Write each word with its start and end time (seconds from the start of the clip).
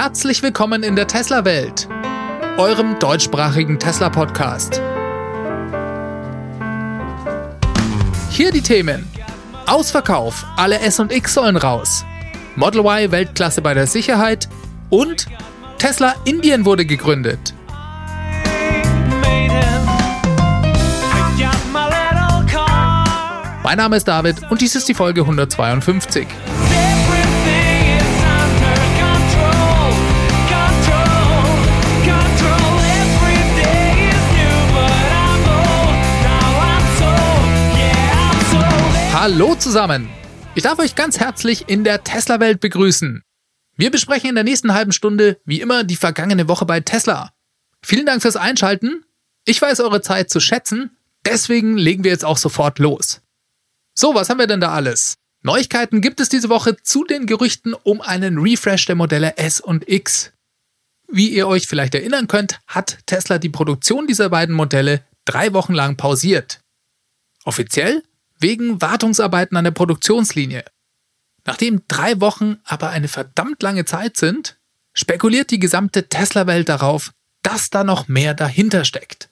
Herzlich 0.00 0.44
willkommen 0.44 0.84
in 0.84 0.94
der 0.94 1.08
Tesla-Welt, 1.08 1.88
eurem 2.56 3.00
deutschsprachigen 3.00 3.80
Tesla-Podcast. 3.80 4.80
Hier 8.30 8.52
die 8.52 8.60
Themen. 8.60 9.08
Ausverkauf, 9.66 10.46
alle 10.56 10.78
S 10.78 11.00
und 11.00 11.10
X 11.10 11.34
sollen 11.34 11.56
raus. 11.56 12.04
Model 12.54 12.82
Y 12.82 13.10
Weltklasse 13.10 13.60
bei 13.60 13.74
der 13.74 13.88
Sicherheit 13.88 14.48
und 14.88 15.26
Tesla 15.78 16.14
Indien 16.24 16.64
wurde 16.64 16.86
gegründet. 16.86 17.52
Mein 23.64 23.76
Name 23.78 23.96
ist 23.96 24.06
David 24.06 24.48
und 24.48 24.60
dies 24.60 24.76
ist 24.76 24.88
die 24.88 24.94
Folge 24.94 25.22
152. 25.22 26.28
Hallo 39.20 39.56
zusammen! 39.56 40.08
Ich 40.54 40.62
darf 40.62 40.78
euch 40.78 40.94
ganz 40.94 41.18
herzlich 41.18 41.68
in 41.68 41.82
der 41.82 42.04
Tesla-Welt 42.04 42.60
begrüßen. 42.60 43.24
Wir 43.76 43.90
besprechen 43.90 44.28
in 44.28 44.36
der 44.36 44.44
nächsten 44.44 44.74
halben 44.74 44.92
Stunde, 44.92 45.40
wie 45.44 45.60
immer, 45.60 45.82
die 45.82 45.96
vergangene 45.96 46.46
Woche 46.46 46.66
bei 46.66 46.78
Tesla. 46.78 47.32
Vielen 47.82 48.06
Dank 48.06 48.22
fürs 48.22 48.36
Einschalten. 48.36 49.04
Ich 49.44 49.60
weiß 49.60 49.80
eure 49.80 50.02
Zeit 50.02 50.30
zu 50.30 50.38
schätzen, 50.38 50.96
deswegen 51.26 51.76
legen 51.76 52.04
wir 52.04 52.12
jetzt 52.12 52.24
auch 52.24 52.36
sofort 52.36 52.78
los. 52.78 53.20
So, 53.92 54.14
was 54.14 54.30
haben 54.30 54.38
wir 54.38 54.46
denn 54.46 54.60
da 54.60 54.70
alles? 54.70 55.16
Neuigkeiten 55.42 56.00
gibt 56.00 56.20
es 56.20 56.28
diese 56.28 56.48
Woche 56.48 56.76
zu 56.76 57.02
den 57.02 57.26
Gerüchten 57.26 57.74
um 57.74 58.00
einen 58.00 58.38
Refresh 58.38 58.86
der 58.86 58.94
Modelle 58.94 59.36
S 59.36 59.60
und 59.60 59.88
X. 59.88 60.30
Wie 61.08 61.30
ihr 61.30 61.48
euch 61.48 61.66
vielleicht 61.66 61.96
erinnern 61.96 62.28
könnt, 62.28 62.60
hat 62.68 62.98
Tesla 63.06 63.38
die 63.38 63.48
Produktion 63.48 64.06
dieser 64.06 64.28
beiden 64.28 64.54
Modelle 64.54 65.04
drei 65.24 65.52
Wochen 65.54 65.74
lang 65.74 65.96
pausiert. 65.96 66.60
Offiziell 67.44 68.04
wegen 68.38 68.80
Wartungsarbeiten 68.80 69.56
an 69.56 69.64
der 69.64 69.70
Produktionslinie. 69.70 70.64
Nachdem 71.44 71.82
drei 71.88 72.20
Wochen 72.20 72.58
aber 72.64 72.90
eine 72.90 73.08
verdammt 73.08 73.62
lange 73.62 73.84
Zeit 73.84 74.16
sind, 74.16 74.58
spekuliert 74.92 75.50
die 75.50 75.58
gesamte 75.58 76.08
Tesla-Welt 76.08 76.68
darauf, 76.68 77.12
dass 77.42 77.70
da 77.70 77.84
noch 77.84 78.08
mehr 78.08 78.34
dahinter 78.34 78.84
steckt. 78.84 79.30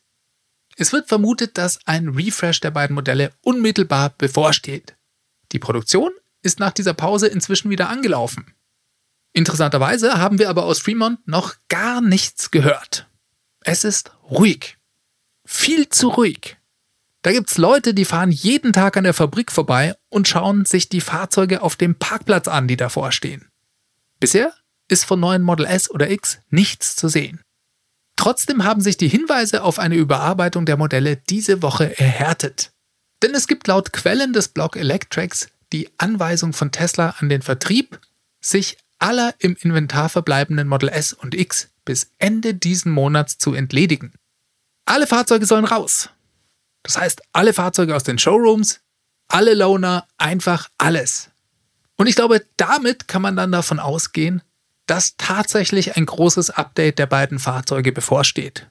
Es 0.76 0.92
wird 0.92 1.08
vermutet, 1.08 1.58
dass 1.58 1.78
ein 1.86 2.08
Refresh 2.08 2.60
der 2.60 2.70
beiden 2.70 2.94
Modelle 2.94 3.32
unmittelbar 3.42 4.10
bevorsteht. 4.10 4.96
Die 5.52 5.58
Produktion 5.58 6.10
ist 6.42 6.60
nach 6.60 6.72
dieser 6.72 6.94
Pause 6.94 7.26
inzwischen 7.26 7.70
wieder 7.70 7.88
angelaufen. 7.88 8.54
Interessanterweise 9.32 10.18
haben 10.18 10.38
wir 10.38 10.48
aber 10.48 10.64
aus 10.64 10.80
Fremont 10.80 11.26
noch 11.26 11.56
gar 11.68 12.00
nichts 12.00 12.50
gehört. 12.50 13.06
Es 13.60 13.84
ist 13.84 14.12
ruhig. 14.30 14.78
Viel 15.44 15.88
zu 15.88 16.08
ruhig. 16.08 16.56
Da 17.26 17.32
gibt's 17.32 17.58
Leute, 17.58 17.92
die 17.92 18.04
fahren 18.04 18.30
jeden 18.30 18.72
Tag 18.72 18.96
an 18.96 19.02
der 19.02 19.12
Fabrik 19.12 19.50
vorbei 19.50 19.96
und 20.10 20.28
schauen 20.28 20.64
sich 20.64 20.88
die 20.88 21.00
Fahrzeuge 21.00 21.60
auf 21.60 21.74
dem 21.74 21.96
Parkplatz 21.96 22.46
an, 22.46 22.68
die 22.68 22.76
davor 22.76 23.10
stehen. 23.10 23.48
Bisher 24.20 24.52
ist 24.86 25.04
von 25.04 25.18
neuen 25.18 25.42
Model 25.42 25.66
S 25.66 25.90
oder 25.90 26.08
X 26.08 26.38
nichts 26.50 26.94
zu 26.94 27.08
sehen. 27.08 27.40
Trotzdem 28.14 28.62
haben 28.62 28.80
sich 28.80 28.96
die 28.96 29.08
Hinweise 29.08 29.64
auf 29.64 29.80
eine 29.80 29.96
Überarbeitung 29.96 30.66
der 30.66 30.76
Modelle 30.76 31.16
diese 31.16 31.62
Woche 31.62 31.98
erhärtet. 31.98 32.70
Denn 33.24 33.34
es 33.34 33.48
gibt 33.48 33.66
laut 33.66 33.92
Quellen 33.92 34.32
des 34.32 34.46
Blog 34.46 34.76
Electrics 34.76 35.48
die 35.72 35.90
Anweisung 35.98 36.52
von 36.52 36.70
Tesla 36.70 37.16
an 37.18 37.28
den 37.28 37.42
Vertrieb, 37.42 37.98
sich 38.40 38.78
aller 39.00 39.34
im 39.40 39.56
Inventar 39.60 40.10
verbleibenden 40.10 40.68
Model 40.68 40.90
S 40.90 41.12
und 41.12 41.34
X 41.34 41.70
bis 41.84 42.12
Ende 42.18 42.54
diesen 42.54 42.92
Monats 42.92 43.36
zu 43.36 43.52
entledigen. 43.52 44.12
Alle 44.84 45.08
Fahrzeuge 45.08 45.46
sollen 45.46 45.64
raus. 45.64 46.10
Das 46.86 46.96
heißt, 46.96 47.20
alle 47.32 47.52
Fahrzeuge 47.52 47.96
aus 47.96 48.04
den 48.04 48.16
Showrooms, 48.16 48.80
alle 49.26 49.54
Loaner, 49.54 50.06
einfach 50.18 50.68
alles. 50.78 51.30
Und 51.96 52.06
ich 52.06 52.14
glaube, 52.14 52.46
damit 52.56 53.08
kann 53.08 53.22
man 53.22 53.34
dann 53.34 53.50
davon 53.50 53.80
ausgehen, 53.80 54.40
dass 54.86 55.16
tatsächlich 55.16 55.96
ein 55.96 56.06
großes 56.06 56.50
Update 56.50 57.00
der 57.00 57.06
beiden 57.06 57.40
Fahrzeuge 57.40 57.90
bevorsteht. 57.90 58.68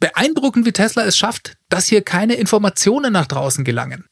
Beeindruckend, 0.00 0.66
wie 0.66 0.72
Tesla 0.72 1.04
es 1.04 1.16
schafft, 1.16 1.56
dass 1.68 1.86
hier 1.86 2.02
keine 2.02 2.34
Informationen 2.34 3.12
nach 3.12 3.26
draußen 3.26 3.62
gelangen. 3.62 4.06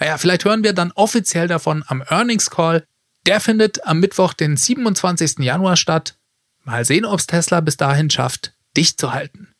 Naja, 0.00 0.18
vielleicht 0.18 0.44
hören 0.44 0.64
wir 0.64 0.72
dann 0.72 0.90
offiziell 0.92 1.46
davon 1.46 1.84
am 1.86 2.02
Earnings 2.08 2.50
Call. 2.50 2.84
Der 3.26 3.40
findet 3.40 3.86
am 3.86 4.00
Mittwoch, 4.00 4.32
den 4.32 4.56
27. 4.56 5.38
Januar 5.38 5.76
statt. 5.76 6.18
Mal 6.64 6.84
sehen, 6.84 7.04
ob 7.04 7.20
es 7.20 7.28
Tesla 7.28 7.60
bis 7.60 7.76
dahin 7.76 8.10
schafft, 8.10 8.52
dicht 8.76 8.98
zu 8.98 9.12
halten. 9.12 9.54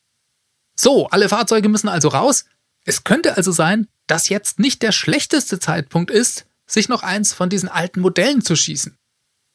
So, 0.74 1.06
alle 1.08 1.28
Fahrzeuge 1.28 1.68
müssen 1.68 1.88
also 1.88 2.08
raus. 2.08 2.44
Es 2.86 3.04
könnte 3.04 3.36
also 3.36 3.52
sein, 3.52 3.88
dass 4.06 4.28
jetzt 4.28 4.58
nicht 4.58 4.82
der 4.82 4.92
schlechteste 4.92 5.58
Zeitpunkt 5.58 6.10
ist, 6.10 6.46
sich 6.66 6.88
noch 6.88 7.02
eins 7.02 7.32
von 7.32 7.50
diesen 7.50 7.68
alten 7.68 8.00
Modellen 8.00 8.42
zu 8.42 8.56
schießen. 8.56 8.96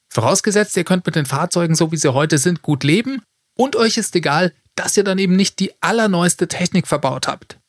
Vorausgesetzt, 0.10 0.76
ihr 0.76 0.84
könnt 0.84 1.06
mit 1.06 1.16
den 1.16 1.26
Fahrzeugen, 1.26 1.74
so 1.74 1.92
wie 1.92 1.98
sie 1.98 2.14
heute 2.14 2.38
sind, 2.38 2.62
gut 2.62 2.84
leben 2.84 3.24
und 3.58 3.76
euch 3.76 3.98
ist 3.98 4.16
egal, 4.16 4.54
dass 4.76 4.98
ihr 4.98 5.04
dann 5.04 5.18
eben 5.18 5.36
nicht 5.36 5.60
die 5.60 5.72
allerneueste 5.82 6.48
Technik 6.48 6.88
verbaut 6.88 7.28
habt. 7.28 7.60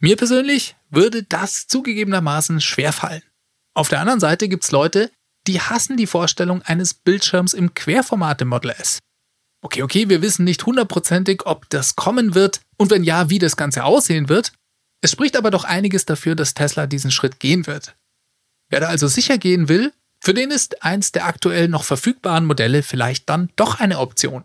Mir 0.00 0.16
persönlich 0.16 0.76
würde 0.90 1.22
das 1.24 1.66
zugegebenermaßen 1.66 2.60
schwerfallen. 2.60 3.22
Auf 3.74 3.88
der 3.88 4.00
anderen 4.00 4.20
Seite 4.20 4.48
gibt's 4.48 4.70
Leute, 4.70 5.10
die 5.46 5.60
hassen 5.60 5.96
die 5.96 6.06
Vorstellung 6.06 6.62
eines 6.62 6.94
Bildschirms 6.94 7.54
im 7.54 7.74
Querformat 7.74 8.42
im 8.42 8.48
Model 8.48 8.70
S. 8.70 8.98
Okay, 9.64 9.82
okay, 9.82 10.08
wir 10.08 10.22
wissen 10.22 10.44
nicht 10.44 10.66
hundertprozentig, 10.66 11.46
ob 11.46 11.68
das 11.70 11.96
kommen 11.96 12.34
wird 12.34 12.60
und 12.76 12.90
wenn 12.90 13.04
ja, 13.04 13.30
wie 13.30 13.38
das 13.38 13.56
Ganze 13.56 13.84
aussehen 13.84 14.28
wird. 14.28 14.52
Es 15.02 15.10
spricht 15.10 15.36
aber 15.36 15.50
doch 15.50 15.64
einiges 15.64 16.06
dafür, 16.06 16.34
dass 16.34 16.54
Tesla 16.54 16.86
diesen 16.86 17.10
Schritt 17.10 17.40
gehen 17.40 17.66
wird. 17.66 17.96
Wer 18.70 18.80
da 18.80 18.88
also 18.88 19.08
sicher 19.08 19.36
gehen 19.36 19.68
will, 19.68 19.92
für 20.20 20.32
den 20.32 20.52
ist 20.52 20.84
eins 20.84 21.10
der 21.12 21.26
aktuell 21.26 21.68
noch 21.68 21.82
verfügbaren 21.82 22.46
Modelle 22.46 22.84
vielleicht 22.84 23.28
dann 23.28 23.50
doch 23.56 23.80
eine 23.80 23.98
Option. 23.98 24.44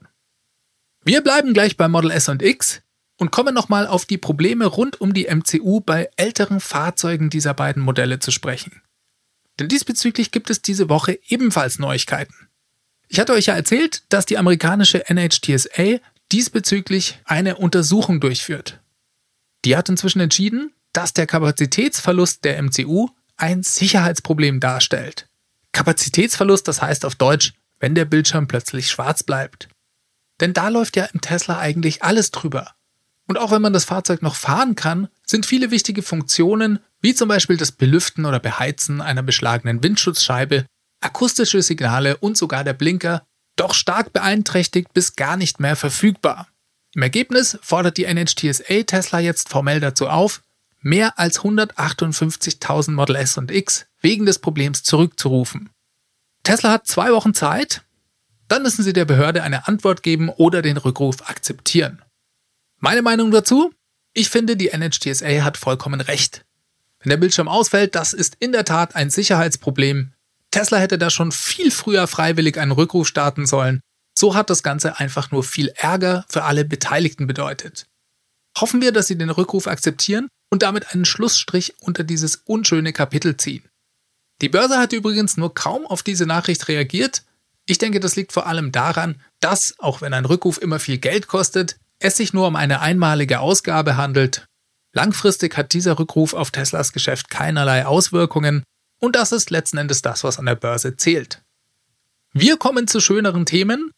Wir 1.04 1.22
bleiben 1.22 1.54
gleich 1.54 1.78
bei 1.78 1.88
Model 1.88 2.10
S 2.10 2.28
und 2.28 2.42
X 2.42 2.82
und 3.18 3.32
kommen 3.32 3.54
nochmal 3.54 3.86
auf 3.86 4.06
die 4.06 4.18
Probleme 4.18 4.66
rund 4.66 5.00
um 5.00 5.14
die 5.14 5.28
MCU 5.28 5.80
bei 5.80 6.10
älteren 6.18 6.60
Fahrzeugen 6.60 7.30
dieser 7.30 7.54
beiden 7.54 7.84
Modelle 7.84 8.18
zu 8.18 8.32
sprechen. 8.32 8.82
Denn 9.60 9.68
diesbezüglich 9.68 10.32
gibt 10.32 10.50
es 10.50 10.64
diese 10.64 10.90
Woche 10.90 11.20
ebenfalls 11.28 11.78
Neuigkeiten. 11.78 12.34
Ich 13.08 13.20
hatte 13.20 13.34
euch 13.34 13.46
ja 13.46 13.54
erzählt, 13.54 14.04
dass 14.10 14.26
die 14.26 14.38
amerikanische 14.38 15.04
NHTSA 15.08 16.00
diesbezüglich 16.32 17.20
eine 17.26 17.58
Untersuchung 17.58 18.20
durchführt. 18.20 18.82
Die 19.68 19.76
hat 19.76 19.90
inzwischen 19.90 20.22
entschieden, 20.22 20.72
dass 20.94 21.12
der 21.12 21.28
Kapazitätsverlust 21.28 22.46
der 22.46 22.64
MCU 22.64 23.10
ein 23.36 23.64
Sicherheitsproblem 23.64 24.62
darstellt. 24.62 25.28
Kapazitätsverlust, 25.74 26.70
das 26.70 26.82
heißt 26.82 27.04
auf 27.04 27.16
Deutsch, 27.16 27.52
wenn 27.82 27.94
der 27.94 28.06
Bildschirm 28.06 28.48
plötzlich 28.48 28.90
schwarz 28.90 29.24
bleibt. 29.24 29.68
Denn 30.40 30.54
da 30.54 30.70
läuft 30.70 30.96
ja 30.96 31.04
im 31.12 31.20
Tesla 31.20 31.60
eigentlich 31.60 32.02
alles 32.02 32.32
drüber. 32.32 32.76
Und 33.28 33.38
auch 33.38 33.52
wenn 33.52 33.62
man 33.62 33.74
das 33.74 33.84
Fahrzeug 33.84 34.22
noch 34.22 34.36
fahren 34.36 34.76
kann, 34.76 35.10
sind 35.26 35.46
viele 35.46 35.70
wichtige 35.70 36.02
Funktionen, 36.02 36.80
wie 37.02 37.14
zum 37.14 37.28
Beispiel 37.28 37.58
das 37.58 37.74
Belüften 37.74 38.26
oder 38.26 38.40
Beheizen 38.40 39.02
einer 39.02 39.22
beschlagenen 39.22 39.84
Windschutzscheibe, 39.84 40.66
akustische 41.02 41.62
Signale 41.62 42.16
und 42.16 42.38
sogar 42.38 42.64
der 42.64 42.72
Blinker, 42.72 43.26
doch 43.58 43.74
stark 43.74 44.14
beeinträchtigt 44.14 44.94
bis 44.94 45.18
gar 45.18 45.36
nicht 45.36 45.60
mehr 45.60 45.76
verfügbar. 45.76 46.48
Im 46.98 47.04
Ergebnis 47.04 47.60
fordert 47.62 47.98
die 47.98 48.06
NHTSA 48.12 48.82
Tesla 48.82 49.20
jetzt 49.20 49.50
formell 49.50 49.80
dazu 49.80 50.10
auf, 50.10 50.42
mehr 50.82 51.20
als 51.20 51.42
158.000 51.42 52.90
Model 52.90 53.18
S 53.18 53.38
und 53.38 53.52
X 53.52 53.86
wegen 54.02 54.26
des 54.26 54.40
Problems 54.40 54.82
zurückzurufen. 54.82 55.70
Tesla 56.42 56.72
hat 56.72 56.88
zwei 56.88 57.12
Wochen 57.12 57.36
Zeit, 57.36 57.84
dann 58.48 58.64
müssen 58.64 58.82
sie 58.82 58.94
der 58.94 59.06
Behörde 59.06 59.44
eine 59.44 59.68
Antwort 59.68 60.02
geben 60.02 60.30
oder 60.30 60.64
den 60.64 60.78
Rückruf 60.78 61.30
akzeptieren. 61.30 62.02
Meine 62.80 63.04
Meinung 63.04 63.30
dazu? 63.30 63.72
Ich 64.14 64.30
finde, 64.30 64.58
die 64.58 64.70
NHTSA 64.76 65.44
hat 65.44 65.58
vollkommen 65.58 66.02
recht. 66.02 66.46
Wenn 67.02 67.12
der 67.12 67.18
Bildschirm 67.18 67.48
ausfällt, 67.48 67.94
das 67.94 68.14
ist 68.14 68.38
in 68.40 68.54
der 68.54 68.66
Tat 68.66 68.96
ein 68.96 69.12
Sicherheitsproblem. 69.12 70.14
Tesla 70.50 70.80
hätte 70.80 70.98
da 70.98 71.12
schon 71.12 71.32
viel 71.32 71.70
früher 71.70 72.08
freiwillig 72.08 72.58
einen 72.58 72.72
Rückruf 72.72 73.08
starten 73.08 73.46
sollen. 73.46 73.82
So 74.18 74.34
hat 74.34 74.50
das 74.50 74.64
Ganze 74.64 74.98
einfach 74.98 75.30
nur 75.30 75.44
viel 75.44 75.68
Ärger 75.76 76.26
für 76.28 76.44
alle 76.44 76.66
Beteiligten 76.66 77.28
bedeutet. 77.28 77.86
Hoffen 78.58 78.82
wir, 78.82 78.92
dass 78.92 79.06
sie 79.06 79.16
den 79.16 79.30
Rückruf 79.30 79.68
akzeptieren 79.68 80.28
und 80.50 80.64
damit 80.64 80.92
einen 80.92 81.06
Schlussstrich 81.06 81.76
unter 81.82 82.04
dieses 82.04 82.38
unschöne 82.38 82.94
Kapitel 82.94 83.38
ziehen. 83.38 83.70
Die 84.42 84.50
Börse 84.50 84.80
hat 84.80 84.92
übrigens 84.92 85.38
nur 85.38 85.54
kaum 85.54 85.86
auf 85.86 86.02
diese 86.02 86.26
Nachricht 86.26 86.68
reagiert. 86.68 87.26
Ich 87.68 87.78
denke, 87.78 88.00
das 88.00 88.16
liegt 88.16 88.32
vor 88.32 88.48
allem 88.48 88.72
daran, 88.72 89.22
dass, 89.40 89.76
auch 89.78 90.02
wenn 90.02 90.16
ein 90.16 90.26
Rückruf 90.26 90.60
immer 90.60 90.80
viel 90.80 90.98
Geld 90.98 91.28
kostet, 91.28 91.78
es 92.00 92.18
sich 92.18 92.34
nur 92.34 92.48
um 92.48 92.56
eine 92.56 92.80
einmalige 92.82 93.40
Ausgabe 93.40 93.98
handelt. 93.98 94.48
Langfristig 94.94 95.58
hat 95.58 95.74
dieser 95.74 96.00
Rückruf 96.00 96.34
auf 96.34 96.50
Teslas 96.50 96.92
Geschäft 96.92 97.30
keinerlei 97.30 97.86
Auswirkungen 97.86 98.64
und 99.00 99.16
das 99.16 99.32
ist 99.32 99.52
letzten 99.52 99.78
Endes 99.78 100.02
das, 100.02 100.24
was 100.24 100.40
an 100.40 100.48
der 100.48 100.56
Börse 100.56 100.98
zählt. 100.98 101.44
Wir 102.34 102.58
kommen 102.58 102.88
zu 102.88 103.00
schöneren 103.00 103.46
Themen. 103.46 103.92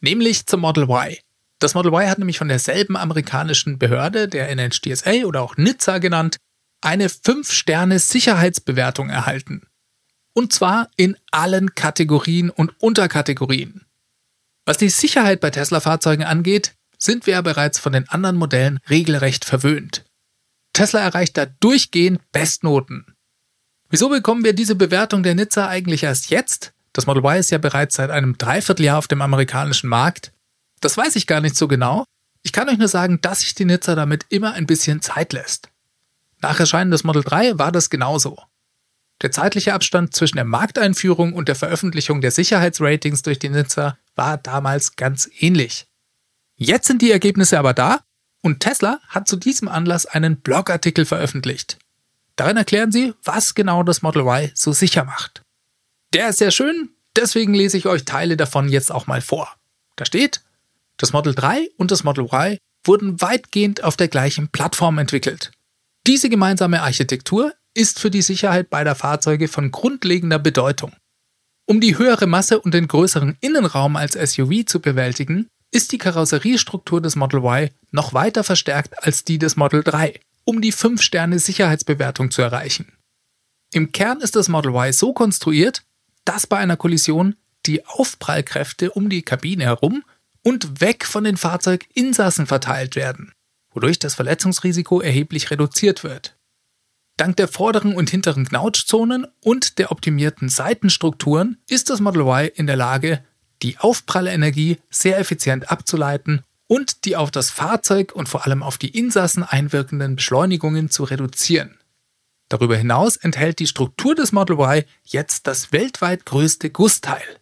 Nämlich 0.00 0.46
zum 0.46 0.60
Model 0.60 0.84
Y. 0.84 1.16
Das 1.58 1.74
Model 1.74 1.92
Y 1.92 2.08
hat 2.08 2.18
nämlich 2.18 2.38
von 2.38 2.48
derselben 2.48 2.96
amerikanischen 2.96 3.78
Behörde, 3.78 4.28
der 4.28 4.54
NHTSA 4.54 5.24
oder 5.24 5.42
auch 5.42 5.56
NHTSA 5.56 5.98
genannt, 5.98 6.36
eine 6.82 7.08
5-Sterne-Sicherheitsbewertung 7.08 9.08
erhalten. 9.08 9.62
Und 10.34 10.52
zwar 10.52 10.90
in 10.96 11.16
allen 11.30 11.74
Kategorien 11.74 12.50
und 12.50 12.74
Unterkategorien. 12.80 13.86
Was 14.66 14.76
die 14.76 14.90
Sicherheit 14.90 15.40
bei 15.40 15.50
Tesla-Fahrzeugen 15.50 16.24
angeht, 16.24 16.74
sind 16.98 17.26
wir 17.26 17.34
ja 17.34 17.40
bereits 17.40 17.78
von 17.78 17.92
den 17.92 18.08
anderen 18.08 18.36
Modellen 18.36 18.80
regelrecht 18.90 19.44
verwöhnt. 19.44 20.04
Tesla 20.72 21.00
erreicht 21.00 21.38
da 21.38 21.46
durchgehend 21.46 22.20
Bestnoten. 22.32 23.06
Wieso 23.88 24.08
bekommen 24.08 24.44
wir 24.44 24.52
diese 24.52 24.74
Bewertung 24.74 25.22
der 25.22 25.34
Nizza 25.34 25.68
eigentlich 25.68 26.02
erst 26.02 26.30
jetzt? 26.30 26.74
Das 26.96 27.04
Model 27.04 27.22
Y 27.22 27.38
ist 27.38 27.50
ja 27.50 27.58
bereits 27.58 27.96
seit 27.96 28.10
einem 28.10 28.38
Dreivierteljahr 28.38 28.96
auf 28.96 29.06
dem 29.06 29.20
amerikanischen 29.20 29.90
Markt. 29.90 30.32
Das 30.80 30.96
weiß 30.96 31.16
ich 31.16 31.26
gar 31.26 31.42
nicht 31.42 31.54
so 31.54 31.68
genau. 31.68 32.06
Ich 32.42 32.52
kann 32.52 32.70
euch 32.70 32.78
nur 32.78 32.88
sagen, 32.88 33.20
dass 33.20 33.40
sich 33.40 33.54
die 33.54 33.66
Nizza 33.66 33.94
damit 33.94 34.24
immer 34.30 34.54
ein 34.54 34.66
bisschen 34.66 35.02
Zeit 35.02 35.34
lässt. 35.34 35.68
Nach 36.40 36.58
Erscheinen 36.58 36.90
des 36.90 37.04
Model 37.04 37.22
3 37.22 37.58
war 37.58 37.70
das 37.70 37.90
genauso. 37.90 38.38
Der 39.20 39.30
zeitliche 39.30 39.74
Abstand 39.74 40.14
zwischen 40.14 40.36
der 40.36 40.46
Markteinführung 40.46 41.34
und 41.34 41.48
der 41.48 41.54
Veröffentlichung 41.54 42.22
der 42.22 42.30
Sicherheitsratings 42.30 43.20
durch 43.20 43.38
die 43.38 43.50
Nizza 43.50 43.98
war 44.14 44.38
damals 44.38 44.96
ganz 44.96 45.28
ähnlich. 45.38 45.86
Jetzt 46.54 46.86
sind 46.86 47.02
die 47.02 47.12
Ergebnisse 47.12 47.58
aber 47.58 47.74
da 47.74 48.00
und 48.40 48.60
Tesla 48.60 49.00
hat 49.08 49.28
zu 49.28 49.36
diesem 49.36 49.68
Anlass 49.68 50.06
einen 50.06 50.40
Blogartikel 50.40 51.04
veröffentlicht. 51.04 51.76
Darin 52.36 52.56
erklären 52.56 52.90
sie, 52.90 53.12
was 53.22 53.54
genau 53.54 53.82
das 53.82 54.00
Model 54.00 54.22
Y 54.22 54.50
so 54.54 54.72
sicher 54.72 55.04
macht. 55.04 55.42
Der 56.16 56.30
ist 56.30 56.38
sehr 56.38 56.50
schön, 56.50 56.88
deswegen 57.14 57.52
lese 57.52 57.76
ich 57.76 57.84
euch 57.84 58.06
Teile 58.06 58.38
davon 58.38 58.70
jetzt 58.70 58.90
auch 58.90 59.06
mal 59.06 59.20
vor. 59.20 59.54
Da 59.96 60.06
steht, 60.06 60.40
das 60.96 61.12
Model 61.12 61.34
3 61.34 61.68
und 61.76 61.90
das 61.90 62.04
Model 62.04 62.24
Y 62.24 62.56
wurden 62.86 63.20
weitgehend 63.20 63.84
auf 63.84 63.98
der 63.98 64.08
gleichen 64.08 64.48
Plattform 64.48 64.96
entwickelt. 64.96 65.50
Diese 66.06 66.30
gemeinsame 66.30 66.80
Architektur 66.80 67.52
ist 67.74 68.00
für 68.00 68.10
die 68.10 68.22
Sicherheit 68.22 68.70
beider 68.70 68.94
Fahrzeuge 68.94 69.46
von 69.46 69.70
grundlegender 69.70 70.38
Bedeutung. 70.38 70.94
Um 71.66 71.82
die 71.82 71.98
höhere 71.98 72.26
Masse 72.26 72.60
und 72.60 72.72
den 72.72 72.88
größeren 72.88 73.36
Innenraum 73.42 73.96
als 73.96 74.14
SUV 74.14 74.64
zu 74.64 74.80
bewältigen, 74.80 75.48
ist 75.70 75.92
die 75.92 75.98
Karosseriestruktur 75.98 77.02
des 77.02 77.14
Model 77.16 77.40
Y 77.40 77.68
noch 77.90 78.14
weiter 78.14 78.42
verstärkt 78.42 79.04
als 79.04 79.24
die 79.24 79.36
des 79.36 79.56
Model 79.56 79.82
3, 79.82 80.18
um 80.44 80.62
die 80.62 80.72
5-Sterne-Sicherheitsbewertung 80.72 82.30
zu 82.30 82.40
erreichen. 82.40 82.90
Im 83.70 83.92
Kern 83.92 84.22
ist 84.22 84.34
das 84.34 84.48
Model 84.48 84.70
Y 84.70 84.94
so 84.94 85.12
konstruiert, 85.12 85.82
dass 86.26 86.46
bei 86.46 86.58
einer 86.58 86.76
Kollision 86.76 87.36
die 87.64 87.86
Aufprallkräfte 87.86 88.90
um 88.90 89.08
die 89.08 89.22
Kabine 89.22 89.64
herum 89.64 90.04
und 90.42 90.80
weg 90.80 91.06
von 91.06 91.24
den 91.24 91.36
Fahrzeuginsassen 91.36 92.46
verteilt 92.46 92.94
werden, 92.94 93.32
wodurch 93.70 93.98
das 93.98 94.14
Verletzungsrisiko 94.14 95.00
erheblich 95.00 95.50
reduziert 95.50 96.04
wird. 96.04 96.36
Dank 97.16 97.36
der 97.36 97.48
vorderen 97.48 97.94
und 97.94 98.10
hinteren 98.10 98.44
Knautschzonen 98.44 99.26
und 99.40 99.78
der 99.78 99.90
optimierten 99.90 100.50
Seitenstrukturen 100.50 101.56
ist 101.66 101.88
das 101.88 102.00
Model 102.00 102.22
Y 102.22 102.50
in 102.54 102.66
der 102.66 102.76
Lage, 102.76 103.24
die 103.62 103.78
Aufprallenergie 103.78 104.78
sehr 104.90 105.18
effizient 105.18 105.70
abzuleiten 105.70 106.42
und 106.66 107.04
die 107.04 107.16
auf 107.16 107.30
das 107.30 107.50
Fahrzeug 107.50 108.12
und 108.14 108.28
vor 108.28 108.44
allem 108.44 108.62
auf 108.62 108.76
die 108.76 108.96
Insassen 108.96 109.44
einwirkenden 109.44 110.16
Beschleunigungen 110.16 110.90
zu 110.90 111.04
reduzieren. 111.04 111.78
Darüber 112.48 112.76
hinaus 112.76 113.16
enthält 113.16 113.58
die 113.58 113.66
Struktur 113.66 114.14
des 114.14 114.32
Model 114.32 114.56
Y 114.56 114.84
jetzt 115.04 115.46
das 115.46 115.72
weltweit 115.72 116.24
größte 116.26 116.70
Gussteil. 116.70 117.40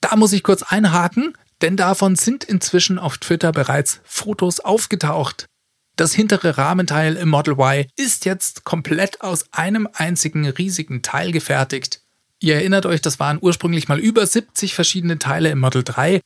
Da 0.00 0.16
muss 0.16 0.32
ich 0.32 0.42
kurz 0.42 0.62
einhaken, 0.62 1.36
denn 1.60 1.76
davon 1.76 2.14
sind 2.14 2.44
inzwischen 2.44 2.98
auf 2.98 3.18
Twitter 3.18 3.52
bereits 3.52 4.00
Fotos 4.04 4.60
aufgetaucht. 4.60 5.46
Das 5.96 6.12
hintere 6.12 6.58
Rahmenteil 6.58 7.16
im 7.16 7.28
Model 7.28 7.54
Y 7.54 7.86
ist 7.96 8.24
jetzt 8.24 8.64
komplett 8.64 9.20
aus 9.20 9.52
einem 9.52 9.88
einzigen 9.92 10.48
riesigen 10.48 11.02
Teil 11.02 11.32
gefertigt. 11.32 12.02
Ihr 12.40 12.56
erinnert 12.56 12.84
euch, 12.84 13.00
das 13.00 13.20
waren 13.20 13.38
ursprünglich 13.40 13.88
mal 13.88 14.00
über 14.00 14.26
70 14.26 14.74
verschiedene 14.74 15.18
Teile 15.18 15.50
im 15.50 15.60
Model 15.60 15.84
3. 15.84 16.20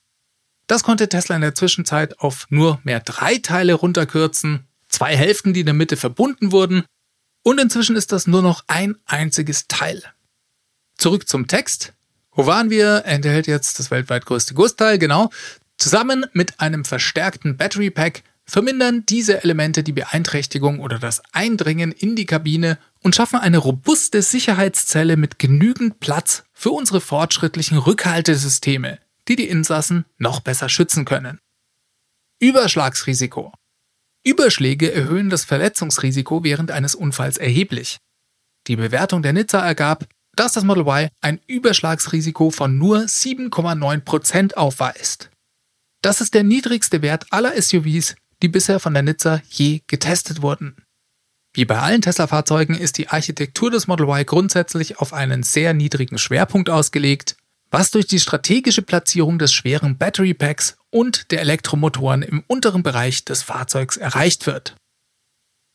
Das 0.67 0.83
konnte 0.83 1.09
Tesla 1.09 1.37
in 1.37 1.43
der 1.43 1.55
Zwischenzeit 1.55 2.19
auf 2.19 2.47
nur 2.51 2.81
mehr 2.83 3.01
drei 3.01 3.39
Teile 3.39 3.75
runterkürzen, 3.75 4.67
zwei 4.89 5.17
Hälften, 5.17 5.55
die 5.55 5.61
in 5.61 5.67
der 5.67 5.75
Mitte 5.75 5.97
verbunden 5.97 6.51
wurden, 6.51 6.85
und 7.49 7.59
inzwischen 7.59 7.97
ist 7.97 8.13
das 8.13 8.27
nur 8.27 8.43
noch 8.43 8.63
ein 8.67 8.97
einziges 9.07 9.69
Teil. 9.69 10.03
Zurück 10.99 11.27
zum 11.29 11.47
Text. 11.47 11.95
Wo 12.33 12.45
waren 12.45 12.69
wir? 12.69 13.05
Enthält 13.07 13.47
jetzt 13.47 13.79
das 13.79 13.91
weltweit 13.91 14.27
größte 14.27 14.53
Gussteil, 14.53 14.99
genau. 14.99 15.31
Zusammen 15.79 16.27
mit 16.35 16.61
einem 16.61 16.85
verstärkten 16.85 17.57
Battery 17.57 17.91
Pack 17.91 18.23
vermindern 18.45 19.05
diese 19.09 19.43
Elemente 19.43 19.83
die 19.83 19.93
Beeinträchtigung 19.93 20.81
oder 20.81 20.99
das 20.99 21.23
Eindringen 21.33 21.91
in 21.91 22.17
die 22.17 22.27
Kabine 22.27 22.79
und 23.01 23.17
schaffen 23.17 23.39
eine 23.39 23.59
robuste 23.59 24.21
Sicherheitszelle 24.21 25.17
mit 25.17 25.39
genügend 25.39 26.01
Platz 26.01 26.45
für 26.53 26.71
unsere 26.71 27.01
fortschrittlichen 27.01 27.79
Rückhaltesysteme, 27.79 28.99
die 29.27 29.37
die 29.37 29.49
Insassen 29.49 30.05
noch 30.19 30.41
besser 30.41 30.69
schützen 30.69 31.07
können. 31.07 31.39
Überschlagsrisiko. 32.41 33.53
Überschläge 34.25 34.93
erhöhen 34.93 35.31
das 35.31 35.45
Verletzungsrisiko 35.45 36.45
während 36.45 36.71
eines 36.71 36.95
Unfalls 36.95 37.39
erheblich. 37.39 37.99
Die 38.67 38.77
Bewertung 38.77 39.23
der 39.23 39.33
Nizza 39.33 39.61
ergab, 39.61 40.07
dass 40.37 40.53
das 40.53 40.65
Model 40.65 40.83
Y 40.83 41.09
ein 41.21 41.41
Überschlagsrisiko 41.47 42.51
von 42.51 42.79
nur 42.79 42.99
7,9% 43.01 44.55
aufweist. 44.55 45.31
Das 46.03 46.21
ist 46.21 46.35
der 46.35 46.45
niedrigste 46.45 47.03
Wert 47.03 47.27
aller 47.31 47.61
SUVs, 47.61 48.15
die 48.43 48.49
bisher 48.49 48.79
von 48.79 48.95
der 48.95 49.03
Nizza 49.03 49.43
je 49.49 49.81
getestet 49.87 50.43
wurden. 50.43 50.77
Wie 51.55 51.65
bei 51.65 51.79
allen 51.79 52.03
Tesla-Fahrzeugen 52.03 52.75
ist 52.75 52.99
die 52.99 53.09
Architektur 53.09 53.71
des 53.71 53.87
Model 53.87 54.07
Y 54.07 54.25
grundsätzlich 54.25 54.99
auf 54.99 55.13
einen 55.13 55.43
sehr 55.43 55.75
niedrigen 55.75 56.19
Schwerpunkt 56.19 56.71
ausgelegt, 56.71 57.37
was 57.71 57.91
durch 57.91 58.07
die 58.07 58.21
strategische 58.21 58.83
Platzierung 58.83 59.39
des 59.39 59.53
schweren 59.53 59.99
Battery 59.99 60.35
Packs 60.35 60.77
und 60.91 61.31
der 61.31 61.41
Elektromotoren 61.41 62.23
im 62.23 62.45
unteren 62.47 62.83
Bereich 62.83 63.25
des 63.25 63.43
Fahrzeugs 63.43 63.97
erreicht 63.97 64.47
wird. 64.47 64.75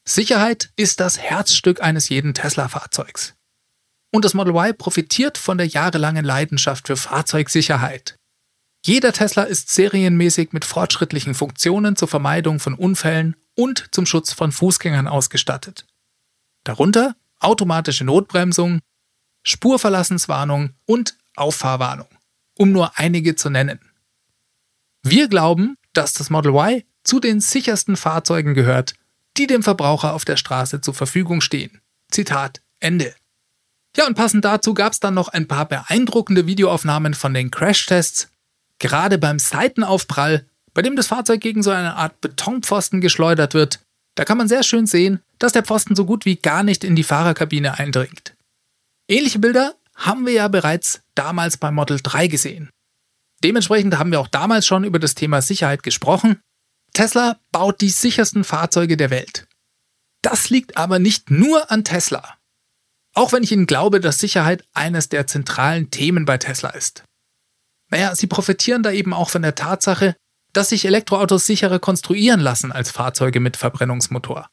Sicherheit 0.06 0.72
ist 0.76 1.00
das 1.00 1.18
Herzstück 1.18 1.82
eines 1.82 2.10
jeden 2.10 2.34
Tesla-Fahrzeugs. 2.34 3.36
Und 4.12 4.26
das 4.26 4.34
Model 4.34 4.54
Y 4.54 4.78
profitiert 4.78 5.38
von 5.38 5.58
der 5.58 5.68
jahrelangen 5.68 6.26
Leidenschaft 6.26 6.88
für 6.88 6.98
Fahrzeugsicherheit. 6.98 8.16
Jeder 8.86 9.14
Tesla 9.14 9.44
ist 9.44 9.70
serienmäßig 9.72 10.52
mit 10.52 10.66
fortschrittlichen 10.66 11.34
Funktionen 11.34 11.96
zur 11.96 12.10
Vermeidung 12.10 12.60
von 12.60 12.74
Unfällen 12.74 13.36
und 13.56 13.88
zum 13.92 14.06
Schutz 14.06 14.34
von 14.34 14.52
Fußgängern 14.52 15.08
ausgestattet. 15.08 15.86
Darunter 16.66 17.16
automatische 17.40 18.04
Notbremsung, 18.04 18.80
Spurverlassenswarnung 19.44 20.72
und 20.86 21.18
Auffahrwarnung, 21.36 22.08
um 22.58 22.72
nur 22.72 22.98
einige 22.98 23.36
zu 23.36 23.50
nennen. 23.50 23.80
Wir 25.04 25.28
glauben, 25.28 25.78
dass 25.94 26.14
das 26.14 26.30
Model 26.30 26.54
Y 26.54 26.84
zu 27.04 27.20
den 27.20 27.42
sichersten 27.42 27.98
Fahrzeugen 27.98 28.54
gehört, 28.54 28.94
die 29.38 29.48
dem 29.48 29.64
Verbraucher 29.64 30.14
auf 30.14 30.26
der 30.26 30.38
Straße 30.38 30.82
zur 30.82 30.94
Verfügung 30.94 31.42
stehen. 31.42 31.82
Zitat 32.12 32.62
Ende. 32.80 33.16
Ja, 33.98 34.08
und 34.08 34.16
passend 34.16 34.46
dazu 34.46 34.74
gab 34.74 34.94
es 34.94 35.00
dann 35.00 35.14
noch 35.14 35.28
ein 35.30 35.48
paar 35.48 35.68
beeindruckende 35.68 36.48
Videoaufnahmen 36.48 37.14
von 37.14 37.34
den 37.34 37.52
Crashtests 37.52 38.30
Gerade 38.84 39.18
beim 39.18 39.40
Seitenaufprall, 39.40 40.46
bei 40.74 40.82
dem 40.82 40.98
das 40.98 41.08
Fahrzeug 41.08 41.40
gegen 41.40 41.64
so 41.64 41.72
eine 41.72 41.96
Art 41.96 42.20
Betonpfosten 42.20 43.00
geschleudert 43.00 43.54
wird, 43.54 43.80
da 44.16 44.26
kann 44.26 44.38
man 44.38 44.50
sehr 44.50 44.64
schön 44.64 44.88
sehen, 44.88 45.22
dass 45.40 45.54
der 45.54 45.64
Pfosten 45.64 45.96
so 45.96 46.06
gut 46.06 46.26
wie 46.26 46.36
gar 46.36 46.64
nicht 46.64 46.84
in 46.84 46.96
die 46.96 47.04
Fahrerkabine 47.04 47.80
eindringt. 47.80 48.36
Ähnliche 49.08 49.40
Bilder 49.40 49.76
haben 49.96 50.26
wir 50.26 50.34
ja 50.34 50.48
bereits 50.48 51.02
damals 51.16 51.58
beim 51.58 51.76
Model 51.76 52.00
3 52.02 52.28
gesehen. 52.28 52.70
Dementsprechend 53.44 53.98
haben 53.98 54.12
wir 54.12 54.20
auch 54.20 54.28
damals 54.28 54.66
schon 54.66 54.84
über 54.84 55.00
das 55.00 55.16
Thema 55.16 55.42
Sicherheit 55.42 55.84
gesprochen. 55.84 56.42
Tesla 56.94 57.40
baut 57.52 57.82
die 57.82 57.90
sichersten 57.90 58.44
Fahrzeuge 58.44 58.98
der 58.98 59.10
Welt. 59.10 59.48
Das 60.22 60.50
liegt 60.50 60.78
aber 60.78 61.00
nicht 61.00 61.30
nur 61.30 61.70
an 61.70 61.84
Tesla. 61.84 62.38
Auch 63.14 63.32
wenn 63.32 63.44
ich 63.44 63.52
Ihnen 63.52 63.68
glaube, 63.68 64.00
dass 64.00 64.20
Sicherheit 64.20 64.66
eines 64.74 65.10
der 65.10 65.28
zentralen 65.28 65.92
Themen 65.92 66.26
bei 66.26 66.38
Tesla 66.38 66.70
ist. 66.70 67.04
Naja, 67.92 68.16
sie 68.16 68.28
profitieren 68.28 68.82
da 68.82 68.92
eben 68.92 69.14
auch 69.14 69.30
von 69.30 69.44
der 69.44 69.54
Tatsache, 69.54 70.16
dass 70.54 70.70
sich 70.70 70.86
Elektroautos 70.86 71.46
sicherer 71.46 71.80
konstruieren 71.80 72.40
lassen 72.40 72.72
als 72.72 72.92
Fahrzeuge 72.92 73.40
mit 73.40 73.58
Verbrennungsmotor. 73.58 74.50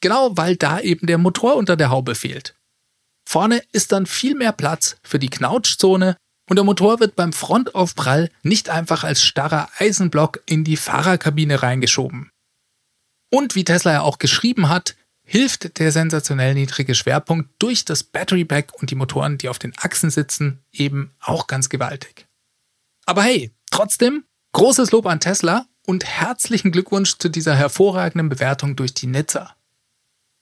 Genau 0.00 0.36
weil 0.36 0.56
da 0.56 0.78
eben 0.80 1.06
der 1.06 1.18
Motor 1.18 1.56
unter 1.56 1.76
der 1.76 1.90
Haube 1.90 2.14
fehlt. 2.14 2.54
Vorne 3.28 3.62
ist 3.72 3.92
dann 3.92 4.06
viel 4.06 4.34
mehr 4.34 4.52
Platz 4.52 4.96
für 5.02 5.18
die 5.18 5.30
Knautschzone 5.30 6.16
und 6.48 6.56
der 6.56 6.64
Motor 6.64 7.00
wird 7.00 7.16
beim 7.16 7.32
Frontaufprall 7.32 8.30
nicht 8.42 8.68
einfach 8.68 9.04
als 9.04 9.22
starrer 9.22 9.68
Eisenblock 9.78 10.42
in 10.46 10.62
die 10.62 10.76
Fahrerkabine 10.76 11.62
reingeschoben. 11.62 12.30
Und 13.30 13.56
wie 13.56 13.64
Tesla 13.64 13.92
ja 13.92 14.00
auch 14.02 14.18
geschrieben 14.18 14.68
hat, 14.68 14.94
hilft 15.24 15.80
der 15.80 15.90
sensationell 15.90 16.54
niedrige 16.54 16.94
Schwerpunkt 16.94 17.50
durch 17.58 17.84
das 17.84 18.04
Battery 18.04 18.44
Pack 18.44 18.80
und 18.80 18.92
die 18.92 18.94
Motoren, 18.94 19.38
die 19.38 19.48
auf 19.48 19.58
den 19.58 19.76
Achsen 19.76 20.10
sitzen, 20.10 20.62
eben 20.70 21.12
auch 21.18 21.48
ganz 21.48 21.68
gewaltig. 21.68 22.28
Aber 23.06 23.22
hey, 23.22 23.50
trotzdem, 23.72 24.24
Großes 24.52 24.92
Lob 24.92 25.06
an 25.06 25.20
Tesla 25.20 25.66
und 25.86 26.04
herzlichen 26.04 26.72
Glückwunsch 26.72 27.18
zu 27.18 27.28
dieser 27.28 27.54
hervorragenden 27.54 28.28
Bewertung 28.28 28.76
durch 28.76 28.94
die 28.94 29.06
Nizza. 29.06 29.55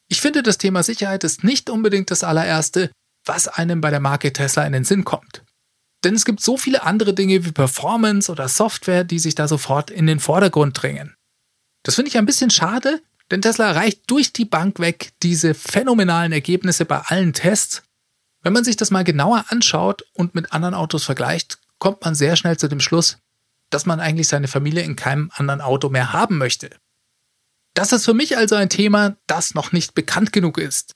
Ich 0.08 0.20
finde, 0.20 0.42
das 0.42 0.58
Thema 0.58 0.82
Sicherheit 0.82 1.24
ist 1.24 1.44
nicht 1.44 1.70
unbedingt 1.70 2.10
das 2.10 2.24
allererste, 2.24 2.90
was 3.24 3.48
einem 3.48 3.80
bei 3.80 3.90
der 3.90 4.00
Marke 4.00 4.32
Tesla 4.32 4.66
in 4.66 4.72
den 4.72 4.84
Sinn 4.84 5.04
kommt. 5.04 5.42
Denn 6.04 6.14
es 6.14 6.26
gibt 6.26 6.40
so 6.40 6.58
viele 6.58 6.82
andere 6.82 7.14
Dinge 7.14 7.44
wie 7.44 7.52
Performance 7.52 8.30
oder 8.30 8.48
Software, 8.48 9.04
die 9.04 9.18
sich 9.18 9.34
da 9.34 9.48
sofort 9.48 9.90
in 9.90 10.06
den 10.06 10.20
Vordergrund 10.20 10.80
drängen. 10.80 11.14
Das 11.82 11.94
finde 11.94 12.10
ich 12.10 12.18
ein 12.18 12.26
bisschen 12.26 12.50
schade, 12.50 13.02
denn 13.30 13.40
Tesla 13.40 13.68
erreicht 13.68 14.02
durch 14.08 14.32
die 14.32 14.44
Bank 14.44 14.78
weg 14.80 15.12
diese 15.22 15.54
phänomenalen 15.54 16.32
Ergebnisse 16.32 16.84
bei 16.84 16.98
allen 16.98 17.32
Tests. 17.32 17.82
Wenn 18.42 18.52
man 18.52 18.64
sich 18.64 18.76
das 18.76 18.90
mal 18.90 19.04
genauer 19.04 19.46
anschaut 19.48 20.04
und 20.12 20.34
mit 20.34 20.52
anderen 20.52 20.74
Autos 20.74 21.04
vergleicht, 21.04 21.58
kommt 21.78 22.04
man 22.04 22.14
sehr 22.14 22.36
schnell 22.36 22.58
zu 22.58 22.68
dem 22.68 22.80
Schluss, 22.80 23.18
dass 23.70 23.86
man 23.86 24.00
eigentlich 24.00 24.28
seine 24.28 24.48
Familie 24.48 24.82
in 24.82 24.96
keinem 24.96 25.30
anderen 25.34 25.62
Auto 25.62 25.88
mehr 25.88 26.12
haben 26.12 26.36
möchte. 26.36 26.70
Das 27.74 27.92
ist 27.92 28.04
für 28.04 28.14
mich 28.14 28.36
also 28.36 28.54
ein 28.54 28.68
Thema, 28.68 29.16
das 29.26 29.54
noch 29.54 29.72
nicht 29.72 29.94
bekannt 29.94 30.32
genug 30.32 30.58
ist. 30.58 30.94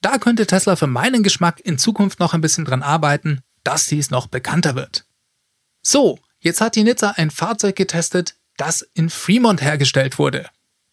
Da 0.00 0.18
könnte 0.18 0.46
Tesla 0.46 0.76
für 0.76 0.86
meinen 0.86 1.22
Geschmack 1.22 1.60
in 1.60 1.78
Zukunft 1.78 2.20
noch 2.20 2.34
ein 2.34 2.40
bisschen 2.40 2.64
dran 2.64 2.82
arbeiten, 2.82 3.42
dass 3.64 3.86
dies 3.86 4.10
noch 4.10 4.26
bekannter 4.26 4.74
wird. 4.74 5.06
So, 5.82 6.18
jetzt 6.38 6.60
hat 6.60 6.74
die 6.74 6.84
Nizza 6.84 7.12
ein 7.16 7.30
Fahrzeug 7.30 7.76
getestet, 7.76 8.36
das 8.56 8.82
in 8.94 9.10
Fremont 9.10 9.62
hergestellt 9.62 10.18
wurde. 10.18 10.48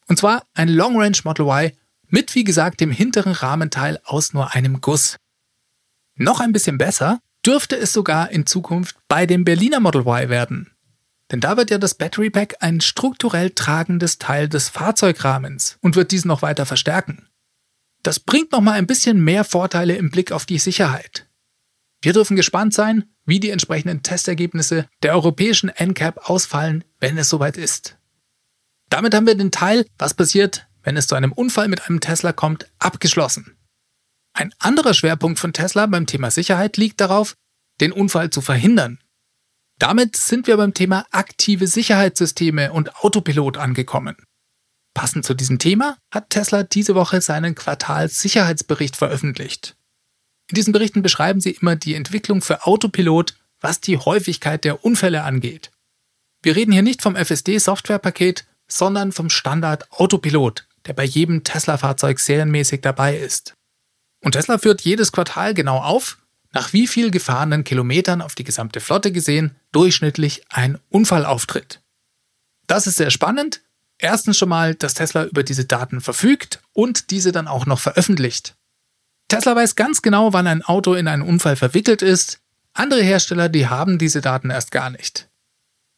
Und 0.08 0.18
zwar 0.18 0.46
ein 0.54 0.68
Long 0.68 1.00
Range 1.00 1.18
Model 1.24 1.46
Y 1.46 1.72
mit, 2.08 2.36
wie 2.36 2.44
gesagt, 2.44 2.82
dem 2.82 2.92
hinteren 2.92 3.32
Rahmenteil 3.32 4.00
aus 4.04 4.34
nur 4.34 4.54
einem 4.54 4.82
Guss. 4.82 5.18
Noch 6.16 6.40
ein 6.40 6.52
bisschen 6.52 6.78
besser 6.78 7.20
dürfte 7.46 7.76
es 7.76 7.94
sogar 7.94 8.30
in 8.30 8.46
Zukunft 8.46 8.98
bei 9.08 9.26
dem 9.26 9.46
Berliner 9.46 9.80
Model 9.80 10.02
Y 10.02 10.30
werden. 10.30 10.73
Denn 11.34 11.40
da 11.40 11.58
wird 11.58 11.72
ja 11.72 11.80
das 11.80 11.96
Battery 11.96 12.30
Pack 12.30 12.58
ein 12.60 12.80
strukturell 12.80 13.50
tragendes 13.50 14.20
Teil 14.20 14.48
des 14.48 14.70
Fahrzeugrahmens 14.70 15.80
und 15.82 15.96
wird 15.96 16.12
diesen 16.12 16.28
noch 16.28 16.44
weiter 16.44 16.68
verstärken. 16.68 17.28
Das 18.04 18.20
bringt 18.20 18.52
nochmal 18.52 18.76
ein 18.76 18.86
bisschen 18.86 19.20
mehr 19.20 19.44
Vorteile 19.44 19.96
im 19.96 20.12
Blick 20.12 20.32
auf 20.32 20.46
die 20.46 20.60
Sicherheit. 20.60 21.28
Wir 22.04 22.14
dürfen 22.14 22.36
gespannt 22.36 22.76
sein, 22.76 23.06
wie 23.26 23.40
die 23.40 23.50
entsprechenden 23.50 24.04
Testergebnisse 24.04 24.88
der 25.02 25.14
europäischen 25.14 25.70
NCAP 25.70 26.30
ausfallen, 26.30 26.84
wenn 27.00 27.18
es 27.18 27.30
soweit 27.30 27.58
ist. 27.58 27.98
Damit 28.90 29.16
haben 29.16 29.26
wir 29.26 29.36
den 29.36 29.50
Teil, 29.50 29.88
was 29.98 30.14
passiert, 30.14 30.68
wenn 30.84 30.98
es 30.98 31.08
zu 31.08 31.16
einem 31.16 31.32
Unfall 31.32 31.68
mit 31.68 31.90
einem 31.90 32.00
Tesla 32.00 32.32
kommt, 32.32 32.70
abgeschlossen. 32.78 33.58
Ein 34.34 34.54
anderer 34.60 34.94
Schwerpunkt 34.94 35.40
von 35.40 35.52
Tesla 35.52 35.88
beim 35.88 36.06
Thema 36.06 36.30
Sicherheit 36.30 36.78
liegt 36.78 37.02
darauf, 37.02 37.34
den 37.82 37.92
Unfall 37.92 38.30
zu 38.30 38.42
verhindern. 38.42 39.00
Damit 39.80 40.16
sind 40.16 40.48
wir 40.48 40.58
beim 40.58 40.74
Thema 40.74 41.06
aktive 41.12 41.68
Sicherheitssysteme 41.68 42.72
und 42.72 42.96
Autopilot 42.98 43.58
angekommen. 43.58 44.16
Passend 44.94 45.26
zu 45.26 45.34
diesem 45.34 45.58
Thema 45.60 45.98
hat 46.12 46.30
Tesla 46.30 46.64
diese 46.64 46.96
Woche 46.96 47.22
seinen 47.22 47.56
Quartalssicherheitsbericht 47.56 48.96
veröffentlicht. 48.96 49.76
In 50.50 50.56
diesen 50.56 50.74
Berichten 50.74 51.02
beschreiben 51.02 51.42
sie 51.42 51.52
immer 51.52 51.76
die 51.76 51.96
Entwicklung 51.96 52.42
für 52.42 52.66
Autopilot, 52.66 53.36
was 53.60 53.82
die 53.82 53.98
Häufigkeit 53.98 54.64
der 54.66 54.86
Unfälle 54.86 55.24
angeht. 55.24 55.72
Wir 56.44 56.56
reden 56.56 56.74
hier 56.74 56.82
nicht 56.84 57.02
vom 57.02 57.16
FSD-Softwarepaket, 57.16 58.46
sondern 58.68 59.12
vom 59.12 59.30
Standard 59.30 59.92
Autopilot, 59.92 60.68
der 60.86 60.94
bei 60.94 61.06
jedem 61.06 61.44
Tesla-Fahrzeug 61.44 62.20
serienmäßig 62.20 62.82
dabei 62.82 63.18
ist. 63.18 63.54
Und 64.24 64.34
Tesla 64.34 64.58
führt 64.58 64.82
jedes 64.82 65.12
Quartal 65.12 65.54
genau 65.54 65.80
auf, 65.80 66.18
nach 66.54 66.72
wie 66.72 66.88
viel 66.88 67.12
gefahrenen 67.12 67.64
Kilometern 67.64 68.22
auf 68.22 68.36
die 68.36 68.44
gesamte 68.44 68.80
Flotte 68.80 69.12
gesehen 69.12 69.56
durchschnittlich 69.72 70.44
ein 70.50 70.80
Unfall 70.90 71.26
auftritt. 71.26 71.82
Das 72.68 72.88
ist 72.88 72.98
sehr 72.98 73.12
spannend. 73.12 73.62
Erstens 73.98 74.38
schon 74.38 74.50
mal, 74.50 74.76
dass 74.76 74.94
Tesla 74.94 75.26
über 75.26 75.44
diese 75.44 75.66
Daten 75.66 76.02
verfügt 76.02 76.62
und 76.72 77.12
diese 77.12 77.32
dann 77.32 77.48
auch 77.48 77.66
noch 77.66 77.80
veröffentlicht. 77.80 78.56
Tesla 79.28 79.56
weiß 79.56 79.76
ganz 79.76 80.02
genau, 80.02 80.34
wann 80.34 80.48
ein 80.48 80.62
Auto 80.62 80.94
in 80.94 81.08
einen 81.08 81.24
Unfall 81.24 81.56
verwickelt 81.56 82.02
ist. 82.02 82.40
Andere 82.74 83.02
Hersteller, 83.02 83.50
die 83.50 83.68
haben 83.68 83.98
diese 83.98 84.22
Daten 84.22 84.50
erst 84.50 84.72
gar 84.72 84.90
nicht. 84.90 85.30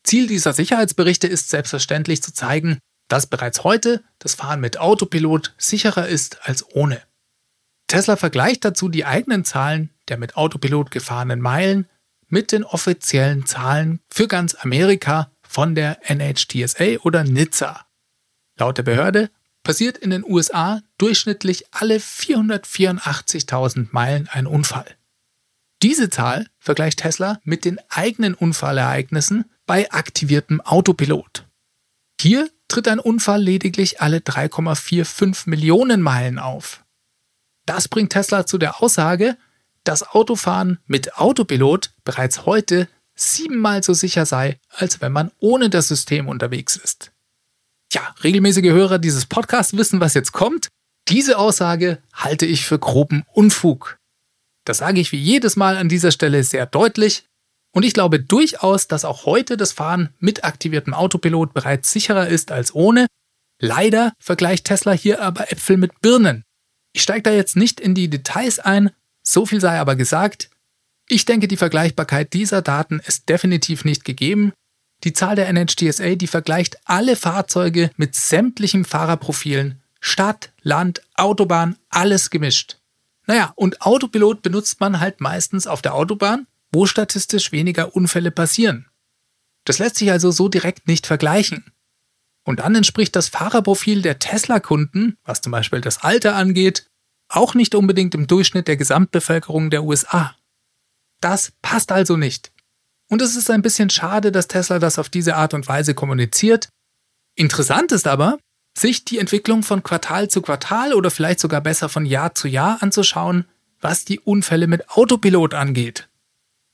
Ziel 0.03 0.27
dieser 0.27 0.53
Sicherheitsberichte 0.53 1.27
ist 1.27 1.49
selbstverständlich 1.49 2.21
zu 2.21 2.33
zeigen, 2.33 2.79
dass 3.07 3.27
bereits 3.27 3.63
heute 3.63 4.03
das 4.19 4.35
Fahren 4.35 4.59
mit 4.59 4.77
Autopilot 4.79 5.53
sicherer 5.57 6.07
ist 6.07 6.47
als 6.47 6.65
ohne. 6.75 7.01
Tesla 7.87 8.15
vergleicht 8.15 8.65
dazu 8.65 8.89
die 8.89 9.05
eigenen 9.05 9.45
Zahlen 9.45 9.91
der 10.07 10.17
mit 10.17 10.37
Autopilot 10.37 10.91
gefahrenen 10.91 11.41
Meilen 11.41 11.87
mit 12.27 12.51
den 12.51 12.63
offiziellen 12.63 13.45
Zahlen 13.45 13.99
für 14.07 14.27
ganz 14.27 14.55
Amerika 14.55 15.31
von 15.41 15.75
der 15.75 15.99
NHTSA 16.09 16.99
oder 17.03 17.23
NHTSA. 17.23 17.85
Laut 18.57 18.77
der 18.77 18.83
Behörde 18.83 19.29
passiert 19.63 19.97
in 19.97 20.09
den 20.09 20.23
USA 20.23 20.81
durchschnittlich 20.97 21.65
alle 21.71 21.97
484.000 21.97 23.87
Meilen 23.91 24.27
ein 24.31 24.47
Unfall. 24.47 24.85
Diese 25.81 26.09
Zahl 26.09 26.47
vergleicht 26.59 26.99
Tesla 26.99 27.39
mit 27.43 27.65
den 27.65 27.79
eigenen 27.89 28.33
Unfallereignissen 28.33 29.45
bei 29.65 29.91
aktiviertem 29.91 30.61
Autopilot. 30.61 31.45
Hier 32.19 32.49
tritt 32.67 32.87
ein 32.87 32.99
Unfall 32.99 33.41
lediglich 33.41 34.01
alle 34.01 34.19
3,45 34.19 35.49
Millionen 35.49 36.01
Meilen 36.01 36.39
auf. 36.39 36.84
Das 37.65 37.87
bringt 37.87 38.11
Tesla 38.11 38.45
zu 38.45 38.57
der 38.57 38.81
Aussage, 38.81 39.37
dass 39.83 40.03
Autofahren 40.03 40.79
mit 40.85 41.17
Autopilot 41.17 41.91
bereits 42.03 42.45
heute 42.45 42.87
siebenmal 43.15 43.83
so 43.83 43.93
sicher 43.93 44.25
sei, 44.25 44.59
als 44.69 45.01
wenn 45.01 45.11
man 45.11 45.31
ohne 45.39 45.69
das 45.69 45.87
System 45.87 46.27
unterwegs 46.27 46.75
ist. 46.75 47.11
Ja, 47.93 48.13
regelmäßige 48.23 48.71
Hörer 48.71 48.99
dieses 48.99 49.25
Podcasts 49.25 49.77
wissen, 49.77 49.99
was 49.99 50.13
jetzt 50.15 50.33
kommt. 50.33 50.67
Diese 51.07 51.37
Aussage 51.37 51.99
halte 52.13 52.45
ich 52.45 52.65
für 52.65 52.79
groben 52.79 53.23
Unfug. 53.31 53.97
Das 54.65 54.79
sage 54.79 54.99
ich 54.99 55.11
wie 55.11 55.19
jedes 55.19 55.55
Mal 55.55 55.77
an 55.77 55.87
dieser 55.87 56.11
Stelle 56.11 56.43
sehr 56.43 56.65
deutlich. 56.65 57.25
Und 57.71 57.83
ich 57.83 57.93
glaube 57.93 58.19
durchaus, 58.19 58.87
dass 58.87 59.05
auch 59.05 59.25
heute 59.25 59.57
das 59.57 59.71
Fahren 59.71 60.13
mit 60.19 60.43
aktiviertem 60.43 60.93
Autopilot 60.93 61.53
bereits 61.53 61.91
sicherer 61.91 62.27
ist 62.27 62.51
als 62.51 62.73
ohne. 62.73 63.05
Leider 63.59 64.13
vergleicht 64.19 64.65
Tesla 64.65 64.93
hier 64.93 65.21
aber 65.21 65.51
Äpfel 65.51 65.77
mit 65.77 66.01
Birnen. 66.01 66.44
Ich 66.95 67.01
steige 67.01 67.23
da 67.23 67.31
jetzt 67.31 67.57
nicht 67.57 67.81
in 67.81 67.93
die 67.93 68.09
Details 68.09 68.57
ein, 68.57 68.89
so 69.21 69.45
viel 69.45 69.59
sei 69.59 69.81
aber 69.81 69.97
gesagt. 69.97 70.49
Ich 71.09 71.25
denke, 71.25 71.49
die 71.49 71.57
Vergleichbarkeit 71.57 72.31
dieser 72.31 72.61
Daten 72.61 73.01
ist 73.05 73.27
definitiv 73.27 73.83
nicht 73.83 74.05
gegeben. 74.05 74.53
Die 75.03 75.11
Zahl 75.11 75.35
der 75.35 75.51
NHTSA, 75.51 76.15
die 76.15 76.27
vergleicht 76.27 76.77
alle 76.85 77.17
Fahrzeuge 77.17 77.91
mit 77.97 78.15
sämtlichen 78.15 78.85
Fahrerprofilen. 78.85 79.83
Stadt, 79.99 80.53
Land, 80.61 81.01
Autobahn, 81.15 81.75
alles 81.89 82.29
gemischt. 82.29 82.77
Naja, 83.27 83.51
und 83.57 83.81
Autopilot 83.81 84.41
benutzt 84.41 84.79
man 84.79 85.01
halt 85.01 85.19
meistens 85.19 85.67
auf 85.67 85.81
der 85.81 85.95
Autobahn, 85.95 86.47
wo 86.71 86.85
statistisch 86.85 87.51
weniger 87.51 87.93
Unfälle 87.93 88.31
passieren. 88.31 88.87
Das 89.65 89.79
lässt 89.79 89.97
sich 89.97 90.11
also 90.11 90.31
so 90.31 90.47
direkt 90.47 90.87
nicht 90.87 91.07
vergleichen. 91.07 91.65
Und 92.45 92.59
dann 92.59 92.75
entspricht 92.75 93.15
das 93.15 93.27
Fahrerprofil 93.27 94.01
der 94.01 94.19
Tesla-Kunden, 94.19 95.17
was 95.23 95.41
zum 95.41 95.51
Beispiel 95.51 95.81
das 95.81 96.03
Alter 96.03 96.35
angeht, 96.35 96.85
auch 97.27 97.55
nicht 97.55 97.73
unbedingt 97.73 98.13
im 98.13 98.27
Durchschnitt 98.27 98.67
der 98.67 98.77
Gesamtbevölkerung 98.77 99.71
der 99.71 99.83
USA. 99.83 100.35
Das 101.21 101.53
passt 101.61 101.91
also 101.91 102.17
nicht. 102.17 102.51
Und 103.09 103.21
es 103.21 103.35
ist 103.35 103.49
ein 103.49 103.63
bisschen 103.63 103.89
schade, 103.89 104.31
dass 104.31 104.47
Tesla 104.47 104.79
das 104.79 104.99
auf 104.99 105.09
diese 105.09 105.35
Art 105.35 105.53
und 105.53 105.67
Weise 105.67 105.95
kommuniziert. 105.95 106.69
Interessant 107.35 107.91
ist 107.91 108.07
aber, 108.07 108.37
sich 108.77 109.05
die 109.05 109.19
Entwicklung 109.19 109.63
von 109.63 109.83
Quartal 109.83 110.29
zu 110.29 110.41
Quartal 110.41 110.93
oder 110.93 111.09
vielleicht 111.09 111.39
sogar 111.39 111.61
besser 111.61 111.89
von 111.89 112.05
Jahr 112.05 112.35
zu 112.35 112.47
Jahr 112.47 112.81
anzuschauen, 112.81 113.45
was 113.79 114.05
die 114.05 114.19
Unfälle 114.19 114.67
mit 114.67 114.89
Autopilot 114.89 115.53
angeht. 115.53 116.09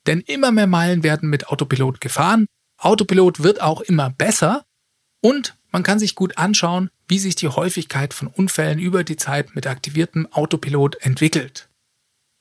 Denn 0.08 0.20
immer 0.22 0.52
mehr 0.52 0.68
Meilen 0.68 1.04
werden 1.04 1.30
mit 1.30 1.48
Autopilot 1.48 2.02
gefahren, 2.02 2.48
Autopilot 2.78 3.44
wird 3.44 3.62
auch 3.62 3.82
immer 3.82 4.10
besser 4.10 4.66
und 5.22 5.56
man 5.72 5.84
kann 5.84 6.00
sich 6.00 6.16
gut 6.16 6.38
anschauen, 6.38 6.90
wie 7.08 7.20
sich 7.20 7.36
die 7.36 7.48
Häufigkeit 7.48 8.14
von 8.14 8.28
Unfällen 8.28 8.80
über 8.80 9.04
die 9.04 9.16
Zeit 9.16 9.56
mit 9.56 9.68
aktiviertem 9.68 10.28
Autopilot 10.32 10.98
entwickelt. 11.02 11.70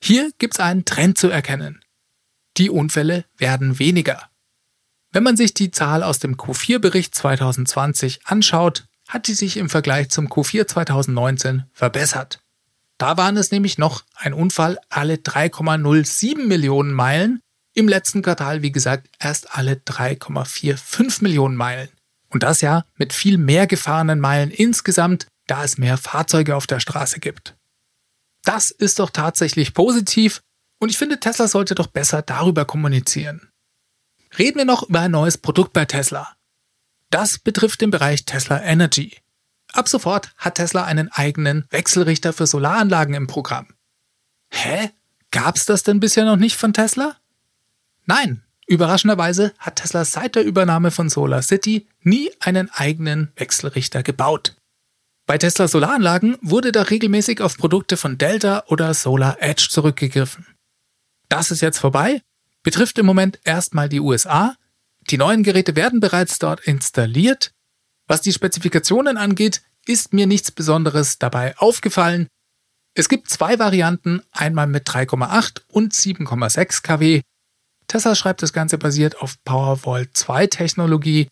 Hier 0.03 0.31
gibt 0.37 0.55
es 0.55 0.59
einen 0.59 0.85
Trend 0.85 1.17
zu 1.17 1.29
erkennen. 1.29 1.83
Die 2.57 2.69
Unfälle 2.69 3.25
werden 3.37 3.79
weniger. 3.79 4.29
Wenn 5.11 5.23
man 5.23 5.37
sich 5.37 5.53
die 5.53 5.71
Zahl 5.71 6.03
aus 6.03 6.19
dem 6.19 6.35
Q4-Bericht 6.35 7.13
2020 7.15 8.21
anschaut, 8.25 8.85
hat 9.07 9.27
die 9.27 9.33
sich 9.33 9.57
im 9.57 9.69
Vergleich 9.69 10.09
zum 10.09 10.27
Q4 10.27 10.67
2019 10.67 11.63
verbessert. 11.73 12.41
Da 12.97 13.17
waren 13.17 13.35
es 13.35 13.51
nämlich 13.51 13.77
noch 13.77 14.03
ein 14.15 14.33
Unfall 14.33 14.77
alle 14.89 15.15
3,07 15.15 16.45
Millionen 16.45 16.93
Meilen, 16.93 17.41
im 17.73 17.87
letzten 17.87 18.21
Quartal 18.21 18.61
wie 18.61 18.71
gesagt 18.71 19.09
erst 19.19 19.55
alle 19.55 19.73
3,45 19.75 21.23
Millionen 21.23 21.55
Meilen. 21.55 21.89
Und 22.31 22.43
das 22.43 22.61
ja 22.61 22.85
mit 22.95 23.13
viel 23.13 23.37
mehr 23.37 23.67
gefahrenen 23.67 24.19
Meilen 24.19 24.49
insgesamt, 24.51 25.27
da 25.47 25.63
es 25.63 25.77
mehr 25.77 25.97
Fahrzeuge 25.97 26.55
auf 26.55 26.65
der 26.65 26.79
Straße 26.79 27.19
gibt. 27.19 27.55
Das 28.43 28.71
ist 28.71 28.99
doch 28.99 29.11
tatsächlich 29.11 29.73
positiv 29.73 30.41
und 30.79 30.89
ich 30.89 30.97
finde, 30.97 31.19
Tesla 31.19 31.47
sollte 31.47 31.75
doch 31.75 31.87
besser 31.87 32.21
darüber 32.23 32.65
kommunizieren. 32.65 33.49
reden 34.39 34.57
wir 34.57 34.65
noch 34.65 34.83
über 34.89 35.01
ein 35.01 35.11
neues 35.11 35.37
Produkt 35.37 35.73
bei 35.73 35.85
Tesla. 35.85 36.35
Das 37.09 37.37
betrifft 37.37 37.81
den 37.81 37.91
Bereich 37.91 38.25
Tesla 38.25 38.61
Energy. 38.63 39.17
Ab 39.73 39.89
sofort 39.89 40.33
hat 40.37 40.55
Tesla 40.55 40.85
einen 40.85 41.09
eigenen 41.11 41.65
Wechselrichter 41.69 42.31
für 42.33 42.47
Solaranlagen 42.47 43.13
im 43.13 43.27
Programm. 43.27 43.67
Hä? 44.49 44.91
Gab's 45.31 45.65
das 45.65 45.83
denn 45.83 45.99
bisher 45.99 46.25
noch 46.25 46.37
nicht 46.37 46.57
von 46.57 46.73
Tesla? 46.73 47.17
Nein, 48.05 48.43
überraschenderweise 48.71 49.53
hat 49.59 49.77
Tesla 49.77 50.05
seit 50.05 50.35
der 50.35 50.43
Übernahme 50.43 50.91
von 50.91 51.09
Solar 51.09 51.41
City 51.41 51.87
nie 52.01 52.31
einen 52.39 52.69
eigenen 52.71 53.31
Wechselrichter 53.35 54.01
gebaut. 54.01 54.55
Bei 55.27 55.37
Tesla 55.37 55.67
Solaranlagen 55.67 56.37
wurde 56.41 56.71
da 56.71 56.83
regelmäßig 56.83 57.41
auf 57.41 57.57
Produkte 57.57 57.97
von 57.97 58.17
Delta 58.17 58.63
oder 58.67 58.93
Solar 58.93 59.37
Edge 59.41 59.67
zurückgegriffen. 59.69 60.45
Das 61.29 61.51
ist 61.51 61.61
jetzt 61.61 61.79
vorbei, 61.79 62.21
betrifft 62.63 62.97
im 62.97 63.05
Moment 63.05 63.39
erstmal 63.43 63.89
die 63.89 63.99
USA. 63.99 64.55
Die 65.09 65.17
neuen 65.17 65.43
Geräte 65.43 65.75
werden 65.75 65.99
bereits 65.99 66.39
dort 66.39 66.61
installiert. 66.61 67.51
Was 68.07 68.21
die 68.21 68.33
Spezifikationen 68.33 69.17
angeht, 69.17 69.61
ist 69.85 70.13
mir 70.13 70.27
nichts 70.27 70.51
Besonderes 70.51 71.17
dabei 71.19 71.57
aufgefallen. 71.57 72.27
Es 72.93 73.09
gibt 73.09 73.29
zwei 73.29 73.57
Varianten, 73.59 74.21
einmal 74.31 74.67
mit 74.67 74.87
3,8 74.87 75.61
und 75.67 75.93
7,6 75.93 76.83
kW. 76.83 77.21
Tesla 77.91 78.15
schreibt, 78.15 78.41
das 78.41 78.53
Ganze 78.53 78.77
basiert 78.77 79.21
auf 79.21 79.35
Powerwall 79.43 80.07
2 80.13 80.47
Technologie. 80.47 81.27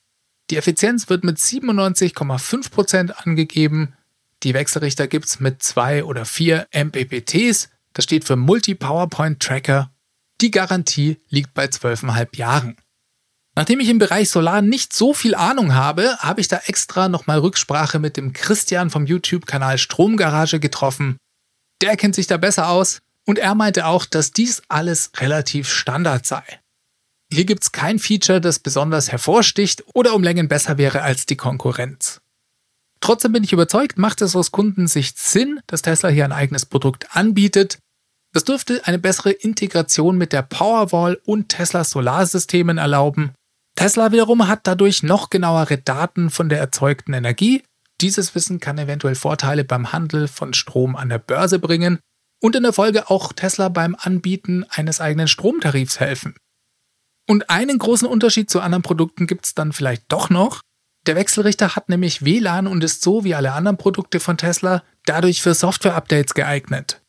Die 0.49 0.57
Effizienz 0.57 1.07
wird 1.07 1.23
mit 1.23 1.37
97,5% 1.37 3.11
angegeben. 3.11 3.93
Die 4.43 4.53
Wechselrichter 4.53 5.07
gibt 5.07 5.27
es 5.27 5.39
mit 5.39 5.63
2 5.63 6.03
oder 6.03 6.25
4 6.25 6.67
MPPTs. 6.73 7.69
Das 7.93 8.03
steht 8.03 8.25
für 8.25 8.35
Multi-PowerPoint 8.35 9.39
Tracker. 9.41 9.93
Die 10.41 10.51
Garantie 10.51 11.15
liegt 11.29 11.53
bei 11.53 11.63
12,5 11.63 12.35
Jahren. 12.35 12.75
Nachdem 13.55 13.79
ich 13.79 13.87
im 13.87 13.99
Bereich 13.99 14.29
Solar 14.29 14.61
nicht 14.61 14.91
so 14.91 15.13
viel 15.13 15.35
Ahnung 15.35 15.75
habe, 15.75 16.17
habe 16.17 16.41
ich 16.41 16.49
da 16.49 16.57
extra 16.65 17.07
nochmal 17.07 17.39
Rücksprache 17.39 17.99
mit 17.99 18.17
dem 18.17 18.33
Christian 18.33 18.89
vom 18.89 19.05
YouTube-Kanal 19.05 19.77
Stromgarage 19.77 20.59
getroffen. 20.59 21.19
Der 21.81 21.95
kennt 21.95 22.15
sich 22.15 22.27
da 22.27 22.35
besser 22.35 22.67
aus 22.67 22.99
und 23.25 23.37
er 23.37 23.55
meinte 23.55 23.85
auch, 23.85 24.05
dass 24.05 24.31
dies 24.31 24.61
alles 24.67 25.11
relativ 25.17 25.69
Standard 25.69 26.25
sei. 26.25 26.43
Hier 27.31 27.45
gibt 27.45 27.63
es 27.63 27.71
kein 27.71 27.99
Feature, 27.99 28.41
das 28.41 28.59
besonders 28.59 29.11
hervorsticht 29.11 29.83
oder 29.93 30.15
um 30.15 30.23
Längen 30.23 30.47
besser 30.47 30.77
wäre 30.77 31.03
als 31.03 31.25
die 31.27 31.35
Konkurrenz. 31.35 32.21
Trotzdem 33.01 33.31
bin 33.31 33.43
ich 33.43 33.53
überzeugt, 33.53 33.97
macht 33.97 34.21
es 34.21 34.35
aus 34.35 34.51
Kundensicht 34.51 35.17
Sinn, 35.19 35.59
dass 35.67 35.83
Tesla 35.83 36.09
hier 36.09 36.25
ein 36.25 36.31
eigenes 36.31 36.65
Produkt 36.65 37.15
anbietet. 37.15 37.77
Das 38.33 38.43
dürfte 38.43 38.85
eine 38.85 38.99
bessere 38.99 39.31
Integration 39.31 40.17
mit 40.17 40.33
der 40.33 40.41
Powerwall 40.41 41.19
und 41.25 41.49
Tesla 41.49 41.83
Solarsystemen 41.83 42.77
erlauben. 42.77 43.33
Tesla 43.75 44.11
wiederum 44.11 44.47
hat 44.47 44.61
dadurch 44.63 45.03
noch 45.03 45.29
genauere 45.29 45.77
Daten 45.77 46.29
von 46.29 46.49
der 46.49 46.59
erzeugten 46.59 47.13
Energie. 47.13 47.63
Dieses 48.01 48.35
Wissen 48.35 48.59
kann 48.59 48.77
eventuell 48.77 49.15
Vorteile 49.15 49.63
beim 49.63 49.93
Handel 49.93 50.27
von 50.27 50.53
Strom 50.53 50.95
an 50.95 51.09
der 51.09 51.19
Börse 51.19 51.59
bringen 51.59 51.99
und 52.41 52.55
in 52.55 52.63
der 52.63 52.73
Folge 52.73 53.09
auch 53.09 53.33
Tesla 53.33 53.69
beim 53.69 53.95
Anbieten 53.99 54.65
eines 54.69 55.01
eigenen 55.01 55.27
Stromtarifs 55.27 55.99
helfen. 55.99 56.35
Und 57.27 57.49
einen 57.49 57.77
großen 57.77 58.07
Unterschied 58.07 58.49
zu 58.49 58.61
anderen 58.61 58.81
Produkten 58.81 59.27
gibt 59.27 59.45
es 59.45 59.53
dann 59.53 59.71
vielleicht 59.71 60.03
doch 60.07 60.29
noch. 60.29 60.61
Der 61.05 61.15
Wechselrichter 61.15 61.75
hat 61.75 61.89
nämlich 61.89 62.25
WLAN 62.25 62.67
und 62.67 62.83
ist 62.83 63.01
so 63.01 63.23
wie 63.23 63.35
alle 63.35 63.53
anderen 63.53 63.77
Produkte 63.77 64.19
von 64.19 64.37
Tesla 64.37 64.83
dadurch 65.05 65.41
für 65.41 65.53
Software-Updates 65.53 66.33
geeignet. 66.33 67.01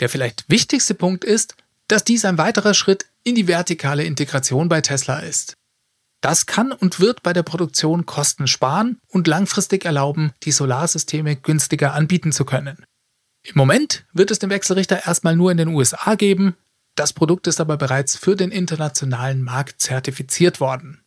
Der 0.00 0.08
vielleicht 0.08 0.48
wichtigste 0.48 0.94
Punkt 0.94 1.24
ist, 1.24 1.54
dass 1.88 2.04
dies 2.04 2.24
ein 2.24 2.38
weiterer 2.38 2.74
Schritt 2.74 3.06
in 3.22 3.34
die 3.34 3.48
vertikale 3.48 4.04
Integration 4.04 4.68
bei 4.68 4.80
Tesla 4.80 5.20
ist. 5.20 5.54
Das 6.20 6.46
kann 6.46 6.72
und 6.72 7.00
wird 7.00 7.22
bei 7.22 7.32
der 7.32 7.42
Produktion 7.42 8.06
Kosten 8.06 8.46
sparen 8.48 8.98
und 9.08 9.26
langfristig 9.26 9.84
erlauben, 9.84 10.32
die 10.42 10.52
Solarsysteme 10.52 11.36
günstiger 11.36 11.94
anbieten 11.94 12.32
zu 12.32 12.44
können. 12.44 12.84
Im 13.46 13.56
Moment 13.56 14.04
wird 14.12 14.30
es 14.30 14.38
den 14.38 14.50
Wechselrichter 14.50 15.06
erstmal 15.06 15.36
nur 15.36 15.50
in 15.50 15.56
den 15.56 15.68
USA 15.68 16.14
geben, 16.14 16.56
das 16.94 17.12
Produkt 17.12 17.46
ist 17.46 17.60
aber 17.60 17.76
bereits 17.76 18.16
für 18.16 18.36
den 18.36 18.50
internationalen 18.50 19.42
Markt 19.42 19.80
zertifiziert 19.80 20.60
worden. 20.60 21.02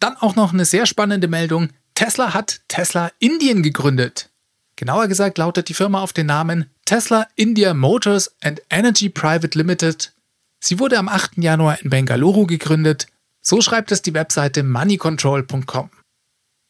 Dann 0.00 0.16
auch 0.16 0.36
noch 0.36 0.52
eine 0.52 0.64
sehr 0.64 0.86
spannende 0.86 1.28
Meldung. 1.28 1.70
Tesla 1.94 2.34
hat 2.34 2.60
Tesla 2.68 3.12
Indien 3.18 3.62
gegründet. 3.62 4.30
Genauer 4.76 5.08
gesagt 5.08 5.38
lautet 5.38 5.68
die 5.68 5.74
Firma 5.74 6.00
auf 6.00 6.12
den 6.12 6.26
Namen 6.26 6.70
Tesla 6.86 7.26
India 7.36 7.74
Motors 7.74 8.34
and 8.42 8.62
Energy 8.70 9.08
Private 9.08 9.56
Limited. 9.56 10.12
Sie 10.58 10.78
wurde 10.78 10.98
am 10.98 11.08
8. 11.08 11.38
Januar 11.38 11.80
in 11.80 11.90
Bengaluru 11.90 12.46
gegründet 12.46 13.06
so 13.40 13.60
schreibt 13.60 13.90
es 13.92 14.02
die 14.02 14.14
Webseite 14.14 14.62
moneycontrol.com. 14.62 15.90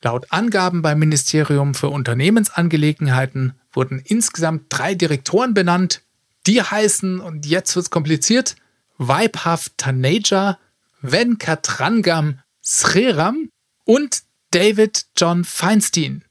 Laut 0.03 0.33
Angaben 0.33 0.81
beim 0.81 0.99
Ministerium 0.99 1.75
für 1.75 1.89
Unternehmensangelegenheiten 1.89 3.53
wurden 3.73 3.99
insgesamt 3.99 4.65
drei 4.71 4.95
Direktoren 4.95 5.53
benannt. 5.53 6.03
Die 6.47 6.63
heißen, 6.63 7.21
und 7.21 7.45
jetzt 7.45 7.77
wird's 7.77 7.91
kompliziert, 7.91 8.57
Vaibhav 8.97 9.71
Taneja, 9.77 10.59
Venkatrangam 11.03 12.41
Sreram 12.65 13.51
und 13.85 14.23
David 14.51 15.07
John 15.17 15.45
Feinstein. 15.45 16.25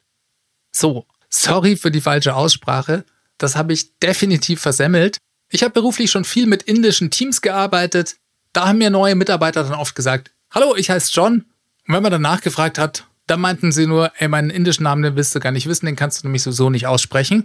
So, 0.72 1.06
sorry 1.30 1.78
für 1.78 1.92
die 1.92 2.02
falsche 2.02 2.36
Aussprache. 2.36 3.06
Das 3.38 3.56
habe 3.56 3.74
ich 3.74 3.98
definitiv 4.00 4.62
versemmelt. 4.62 5.18
Ich 5.52 5.64
habe 5.64 5.74
beruflich 5.74 6.12
schon 6.12 6.26
viel 6.26 6.46
mit 6.46 6.64
indischen 6.64 7.12
Teams 7.12 7.42
gearbeitet. 7.42 8.18
Da 8.54 8.68
haben 8.68 8.80
mir 8.80 8.90
neue 8.90 9.16
Mitarbeiter 9.16 9.64
dann 9.64 9.74
oft 9.74 9.96
gesagt, 9.96 10.32
hallo, 10.52 10.76
ich 10.76 10.90
heiße 10.90 11.12
John. 11.14 11.46
Und 11.88 11.94
wenn 11.94 12.04
man 12.04 12.12
dann 12.12 12.22
nachgefragt 12.22 12.78
hat, 12.78 13.06
dann 13.30 13.42
meinten 13.42 13.72
sie 13.72 13.86
nur, 13.86 14.12
ey, 14.18 14.28
meinen 14.28 14.50
indischen 14.50 14.84
Namen, 14.84 15.04
den 15.04 15.16
willst 15.16 15.36
du 15.36 15.40
gar 15.40 15.52
nicht 15.52 15.68
wissen, 15.68 15.86
den 15.86 15.96
kannst 15.96 16.24
du 16.24 16.28
nämlich 16.28 16.44
sowieso 16.44 16.70
nicht 16.70 16.88
aussprechen. 16.88 17.44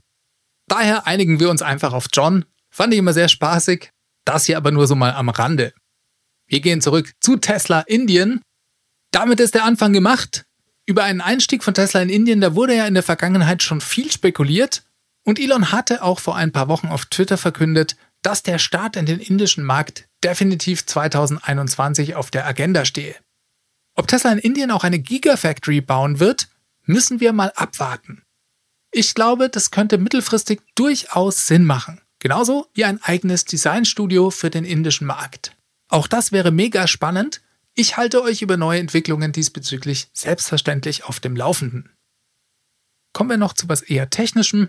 Daher 0.67 1.07
einigen 1.07 1.41
wir 1.41 1.51
uns 1.51 1.63
einfach 1.63 1.93
auf 1.93 2.07
John. 2.13 2.45
Fand 2.71 2.93
ich 2.93 2.99
immer 2.99 3.13
sehr 3.13 3.29
spaßig. 3.29 3.91
Das 4.25 4.47
hier 4.47 4.57
aber 4.57 4.71
nur 4.71 4.87
so 4.87 4.95
mal 4.95 5.13
am 5.13 5.29
Rande. 5.29 5.75
Wir 6.47 6.61
gehen 6.61 6.81
zurück 6.81 7.13
zu 7.21 7.37
Tesla 7.37 7.81
Indien. 7.81 8.41
Damit 9.11 9.41
ist 9.41 9.55
der 9.55 9.65
Anfang 9.65 9.93
gemacht. 9.93 10.45
Über 10.87 11.05
einen 11.05 11.21
Einstieg 11.21 11.63
von 11.63 11.75
Tesla 11.75 12.03
in 12.03 12.09
Indien, 12.09 12.41
da 12.41 12.55
wurde 12.55 12.77
ja 12.77 12.87
in 12.87 12.95
der 12.95 13.03
Vergangenheit 13.03 13.63
schon 13.63 13.81
viel 13.81 14.11
spekuliert. 14.11 14.85
Und 15.27 15.39
Elon 15.39 15.73
hatte 15.73 16.03
auch 16.03 16.21
vor 16.21 16.37
ein 16.37 16.53
paar 16.53 16.69
Wochen 16.69 16.89
auf 16.89 17.07
Twitter 17.07 17.39
verkündet, 17.39 17.97
dass 18.23 18.43
der 18.43 18.59
Start 18.59 18.97
in 18.97 19.07
den 19.07 19.21
indischen 19.21 19.65
Markt 19.65 20.07
definitiv 20.23 20.85
2021 20.87 22.15
auf 22.15 22.31
der 22.31 22.47
Agenda 22.47 22.85
stehe. 22.85 23.15
Ob 23.95 24.09
Tesla 24.09 24.33
in 24.33 24.39
Indien 24.39 24.71
auch 24.71 24.85
eine 24.85 24.99
Gigafactory 24.99 25.81
bauen 25.81 26.21
wird, 26.21 26.49
müssen 26.83 27.21
wir 27.21 27.33
mal 27.33 27.53
abwarten. 27.55 28.23
Ich 28.91 29.15
glaube, 29.15 29.49
das 29.49 29.71
könnte 29.71 29.99
mittelfristig 29.99 30.61
durchaus 30.75 31.47
Sinn 31.47 31.65
machen. 31.65 32.01
Genauso 32.19 32.69
wie 32.75 32.85
ein 32.85 33.03
eigenes 33.03 33.45
Designstudio 33.45 34.31
für 34.31 34.51
den 34.51 34.65
indischen 34.65 35.07
Markt. 35.07 35.57
Auch 35.89 36.07
das 36.07 36.33
wäre 36.33 36.51
mega 36.51 36.87
spannend. 36.87 37.43
Ich 37.75 37.97
halte 37.97 38.23
euch 38.23 38.41
über 38.41 38.57
neue 38.57 38.81
Entwicklungen 38.81 39.33
diesbezüglich 39.33 40.09
selbstverständlich 40.13 41.05
auf 41.05 41.21
dem 41.21 41.37
Laufenden. 41.37 41.91
Kommen 43.13 43.31
wir 43.31 43.37
noch 43.37 43.53
zu 43.53 43.69
was 43.69 43.83
eher 43.83 44.11
Technischem. 44.11 44.69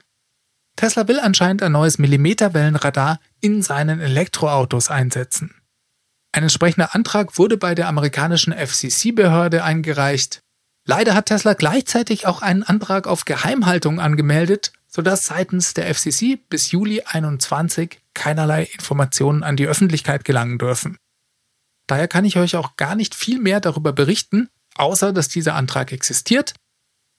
Tesla 0.75 1.07
will 1.07 1.19
anscheinend 1.19 1.63
ein 1.63 1.71
neues 1.71 1.97
Millimeterwellenradar 1.97 3.19
in 3.39 3.61
seinen 3.61 4.01
Elektroautos 4.01 4.89
einsetzen. 4.89 5.55
Ein 6.35 6.43
entsprechender 6.43 6.93
Antrag 6.93 7.37
wurde 7.37 7.55
bei 7.55 7.75
der 7.75 7.87
amerikanischen 7.87 8.51
FCC-Behörde 8.51 9.63
eingereicht. 9.63 10.41
Leider 10.85 11.15
hat 11.15 11.27
Tesla 11.27 11.53
gleichzeitig 11.53 12.27
auch 12.27 12.41
einen 12.41 12.63
Antrag 12.63 13.07
auf 13.07 13.23
Geheimhaltung 13.23 14.01
angemeldet, 14.01 14.73
sodass 14.85 15.27
seitens 15.27 15.73
der 15.75 15.95
FCC 15.95 16.37
bis 16.49 16.71
Juli 16.71 16.97
2021 16.97 18.01
keinerlei 18.13 18.63
Informationen 18.63 19.43
an 19.43 19.55
die 19.55 19.65
Öffentlichkeit 19.65 20.25
gelangen 20.25 20.57
dürfen. 20.57 20.97
Daher 21.87 22.09
kann 22.09 22.25
ich 22.25 22.35
euch 22.35 22.57
auch 22.57 22.75
gar 22.75 22.95
nicht 22.95 23.15
viel 23.15 23.39
mehr 23.39 23.61
darüber 23.61 23.93
berichten, 23.93 24.49
außer 24.75 25.13
dass 25.13 25.29
dieser 25.29 25.55
Antrag 25.55 25.93
existiert. 25.93 26.53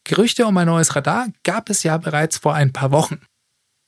Gerüchte 0.04 0.44
um 0.44 0.58
ein 0.58 0.66
neues 0.66 0.94
Radar 0.94 1.28
gab 1.42 1.70
es 1.70 1.84
ja 1.84 1.96
bereits 1.96 2.36
vor 2.36 2.54
ein 2.54 2.74
paar 2.74 2.90
Wochen. 2.90 3.22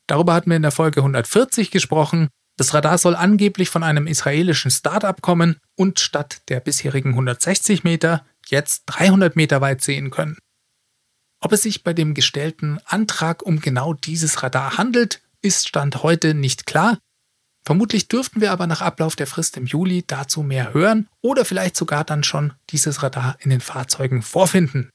Darüber 0.06 0.32
hatten 0.32 0.48
wir 0.48 0.56
in 0.56 0.62
der 0.62 0.70
Folge 0.70 1.00
140 1.00 1.70
gesprochen. 1.70 2.28
Das 2.58 2.74
Radar 2.74 2.98
soll 2.98 3.14
angeblich 3.14 3.70
von 3.70 3.84
einem 3.84 4.08
israelischen 4.08 4.72
Start-up 4.72 5.22
kommen 5.22 5.60
und 5.76 6.00
statt 6.00 6.42
der 6.48 6.58
bisherigen 6.58 7.10
160 7.10 7.84
Meter 7.84 8.26
jetzt 8.48 8.82
300 8.86 9.36
Meter 9.36 9.60
weit 9.60 9.80
sehen 9.80 10.10
können. 10.10 10.36
Ob 11.40 11.52
es 11.52 11.62
sich 11.62 11.84
bei 11.84 11.92
dem 11.92 12.14
gestellten 12.14 12.80
Antrag 12.84 13.44
um 13.44 13.60
genau 13.60 13.94
dieses 13.94 14.42
Radar 14.42 14.76
handelt, 14.76 15.22
ist 15.40 15.68
Stand 15.68 16.02
heute 16.02 16.34
nicht 16.34 16.66
klar. 16.66 16.98
Vermutlich 17.64 18.08
dürften 18.08 18.40
wir 18.40 18.50
aber 18.50 18.66
nach 18.66 18.80
Ablauf 18.80 19.14
der 19.14 19.28
Frist 19.28 19.56
im 19.56 19.66
Juli 19.66 20.02
dazu 20.04 20.42
mehr 20.42 20.74
hören 20.74 21.06
oder 21.20 21.44
vielleicht 21.44 21.76
sogar 21.76 22.02
dann 22.02 22.24
schon 22.24 22.54
dieses 22.70 23.04
Radar 23.04 23.36
in 23.38 23.50
den 23.50 23.60
Fahrzeugen 23.60 24.20
vorfinden. 24.20 24.90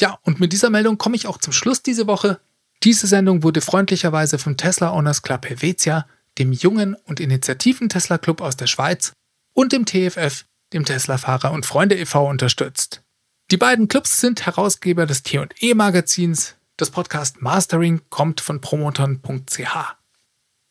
Ja, 0.00 0.18
und 0.22 0.40
mit 0.40 0.52
dieser 0.52 0.70
Meldung 0.70 0.98
komme 0.98 1.14
ich 1.14 1.28
auch 1.28 1.38
zum 1.38 1.52
Schluss 1.52 1.80
diese 1.80 2.08
Woche. 2.08 2.40
Diese 2.82 3.06
Sendung 3.06 3.44
wurde 3.44 3.60
freundlicherweise 3.60 4.38
vom 4.38 4.56
Tesla 4.56 4.92
Owners 4.92 5.22
Club 5.22 5.46
Helvetia, 5.48 6.06
dem 6.38 6.52
jungen 6.52 6.94
und 6.94 7.20
initiativen 7.20 7.88
Tesla 7.88 8.18
Club 8.18 8.40
aus 8.40 8.56
der 8.56 8.66
Schweiz 8.66 9.12
und 9.54 9.72
dem 9.72 9.86
TFF 9.86 10.44
dem 10.72 10.84
Tesla-Fahrer 10.84 11.52
und 11.52 11.66
Freunde 11.66 11.96
e.V. 11.96 12.28
unterstützt. 12.28 13.02
Die 13.50 13.56
beiden 13.56 13.88
Clubs 13.88 14.20
sind 14.20 14.44
Herausgeber 14.44 15.06
des 15.06 15.22
T&E 15.22 15.74
Magazins. 15.74 16.56
Das 16.76 16.90
Podcast 16.90 17.40
Mastering 17.40 18.02
kommt 18.10 18.40
von 18.40 18.60
promoton.ch. 18.60 19.96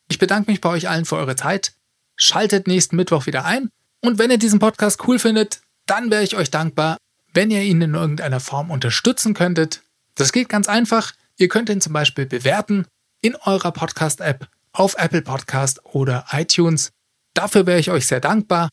Ich 0.08 0.18
bedanke 0.18 0.50
mich 0.50 0.60
bei 0.60 0.70
euch 0.70 0.88
allen 0.88 1.04
für 1.04 1.16
eure 1.16 1.36
Zeit. 1.36 1.74
Schaltet 2.16 2.66
nächsten 2.66 2.96
Mittwoch 2.96 3.26
wieder 3.26 3.44
ein. 3.44 3.68
Und 4.00 4.18
wenn 4.18 4.30
ihr 4.30 4.38
diesen 4.38 4.60
Podcast 4.60 5.06
cool 5.06 5.18
findet, 5.18 5.60
dann 5.86 6.10
wäre 6.10 6.22
ich 6.22 6.36
euch 6.36 6.50
dankbar, 6.50 6.96
wenn 7.34 7.50
ihr 7.50 7.62
ihn 7.62 7.82
in 7.82 7.94
irgendeiner 7.94 8.40
Form 8.40 8.70
unterstützen 8.70 9.34
könntet. 9.34 9.82
Das 10.14 10.32
geht 10.32 10.48
ganz 10.48 10.68
einfach. 10.68 11.12
Ihr 11.36 11.48
könnt 11.48 11.68
ihn 11.68 11.80
zum 11.80 11.92
Beispiel 11.92 12.26
bewerten 12.26 12.86
in 13.20 13.34
eurer 13.36 13.72
Podcast-App 13.72 14.48
auf 14.78 14.94
Apple 14.98 15.22
Podcast 15.22 15.84
oder 15.84 16.24
iTunes. 16.30 16.90
Dafür 17.34 17.66
wäre 17.66 17.80
ich 17.80 17.90
euch 17.90 18.06
sehr 18.06 18.20
dankbar. 18.20 18.68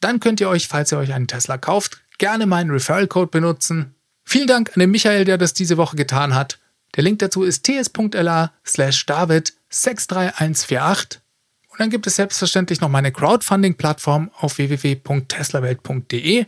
Dann 0.00 0.20
könnt 0.20 0.40
ihr 0.40 0.48
euch, 0.48 0.68
falls 0.68 0.92
ihr 0.92 0.98
euch 0.98 1.12
einen 1.12 1.26
Tesla 1.26 1.58
kauft, 1.58 2.02
gerne 2.18 2.46
meinen 2.46 2.70
Referral-Code 2.70 3.30
benutzen. 3.30 3.94
Vielen 4.24 4.46
Dank 4.46 4.70
an 4.74 4.80
den 4.80 4.90
Michael, 4.90 5.24
der 5.24 5.38
das 5.38 5.54
diese 5.54 5.76
Woche 5.76 5.96
getan 5.96 6.34
hat. 6.34 6.58
Der 6.94 7.04
Link 7.04 7.20
dazu 7.20 7.42
ist 7.42 7.64
ts.la 7.64 8.52
slash 8.66 9.06
david 9.06 9.54
63148. 9.70 11.20
Und 11.68 11.80
dann 11.80 11.90
gibt 11.90 12.06
es 12.06 12.16
selbstverständlich 12.16 12.80
noch 12.80 12.88
meine 12.88 13.12
Crowdfunding-Plattform 13.12 14.30
auf 14.36 14.58
www.teslawelt.de. 14.58 16.46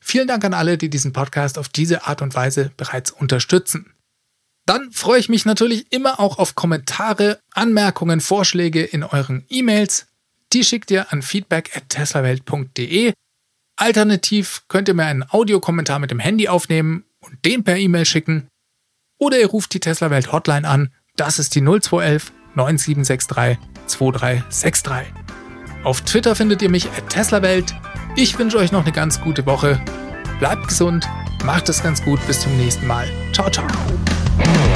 Vielen 0.00 0.28
Dank 0.28 0.44
an 0.44 0.54
alle, 0.54 0.78
die 0.78 0.88
diesen 0.88 1.12
Podcast 1.12 1.58
auf 1.58 1.68
diese 1.68 2.06
Art 2.06 2.22
und 2.22 2.34
Weise 2.34 2.70
bereits 2.76 3.10
unterstützen. 3.10 3.92
Dann 4.70 4.92
freue 4.92 5.18
ich 5.18 5.28
mich 5.28 5.44
natürlich 5.46 5.90
immer 5.90 6.20
auch 6.20 6.38
auf 6.38 6.54
Kommentare, 6.54 7.40
Anmerkungen, 7.54 8.20
Vorschläge 8.20 8.84
in 8.84 9.02
euren 9.02 9.44
E-Mails. 9.48 10.06
Die 10.52 10.62
schickt 10.62 10.92
ihr 10.92 11.12
an 11.12 11.22
feedback@teslawelt.de. 11.22 13.12
Alternativ 13.74 14.62
könnt 14.68 14.86
ihr 14.86 14.94
mir 14.94 15.06
einen 15.06 15.28
Audiokommentar 15.28 15.98
mit 15.98 16.12
dem 16.12 16.20
Handy 16.20 16.46
aufnehmen 16.46 17.02
und 17.18 17.44
den 17.44 17.64
per 17.64 17.78
E-Mail 17.78 18.04
schicken. 18.04 18.46
Oder 19.18 19.40
ihr 19.40 19.48
ruft 19.48 19.74
die 19.74 19.80
Tesla 19.80 20.08
Welt 20.08 20.30
Hotline 20.30 20.68
an. 20.68 20.94
Das 21.16 21.40
ist 21.40 21.56
die 21.56 21.62
0211 21.62 22.30
9763 22.54 23.58
2363. 23.88 25.12
Auf 25.82 26.02
Twitter 26.02 26.36
findet 26.36 26.62
ihr 26.62 26.70
mich 26.70 26.86
at 26.90 27.08
TeslaWelt. 27.08 27.74
Ich 28.14 28.38
wünsche 28.38 28.58
euch 28.58 28.70
noch 28.70 28.84
eine 28.84 28.92
ganz 28.92 29.20
gute 29.20 29.46
Woche. 29.46 29.82
Bleibt 30.38 30.68
gesund, 30.68 31.08
macht 31.42 31.68
es 31.68 31.82
ganz 31.82 32.04
gut, 32.04 32.24
bis 32.28 32.38
zum 32.38 32.56
nächsten 32.56 32.86
Mal. 32.86 33.08
Ciao, 33.32 33.50
ciao. 33.50 33.66
Thank 34.42 34.64
you. 34.64 34.69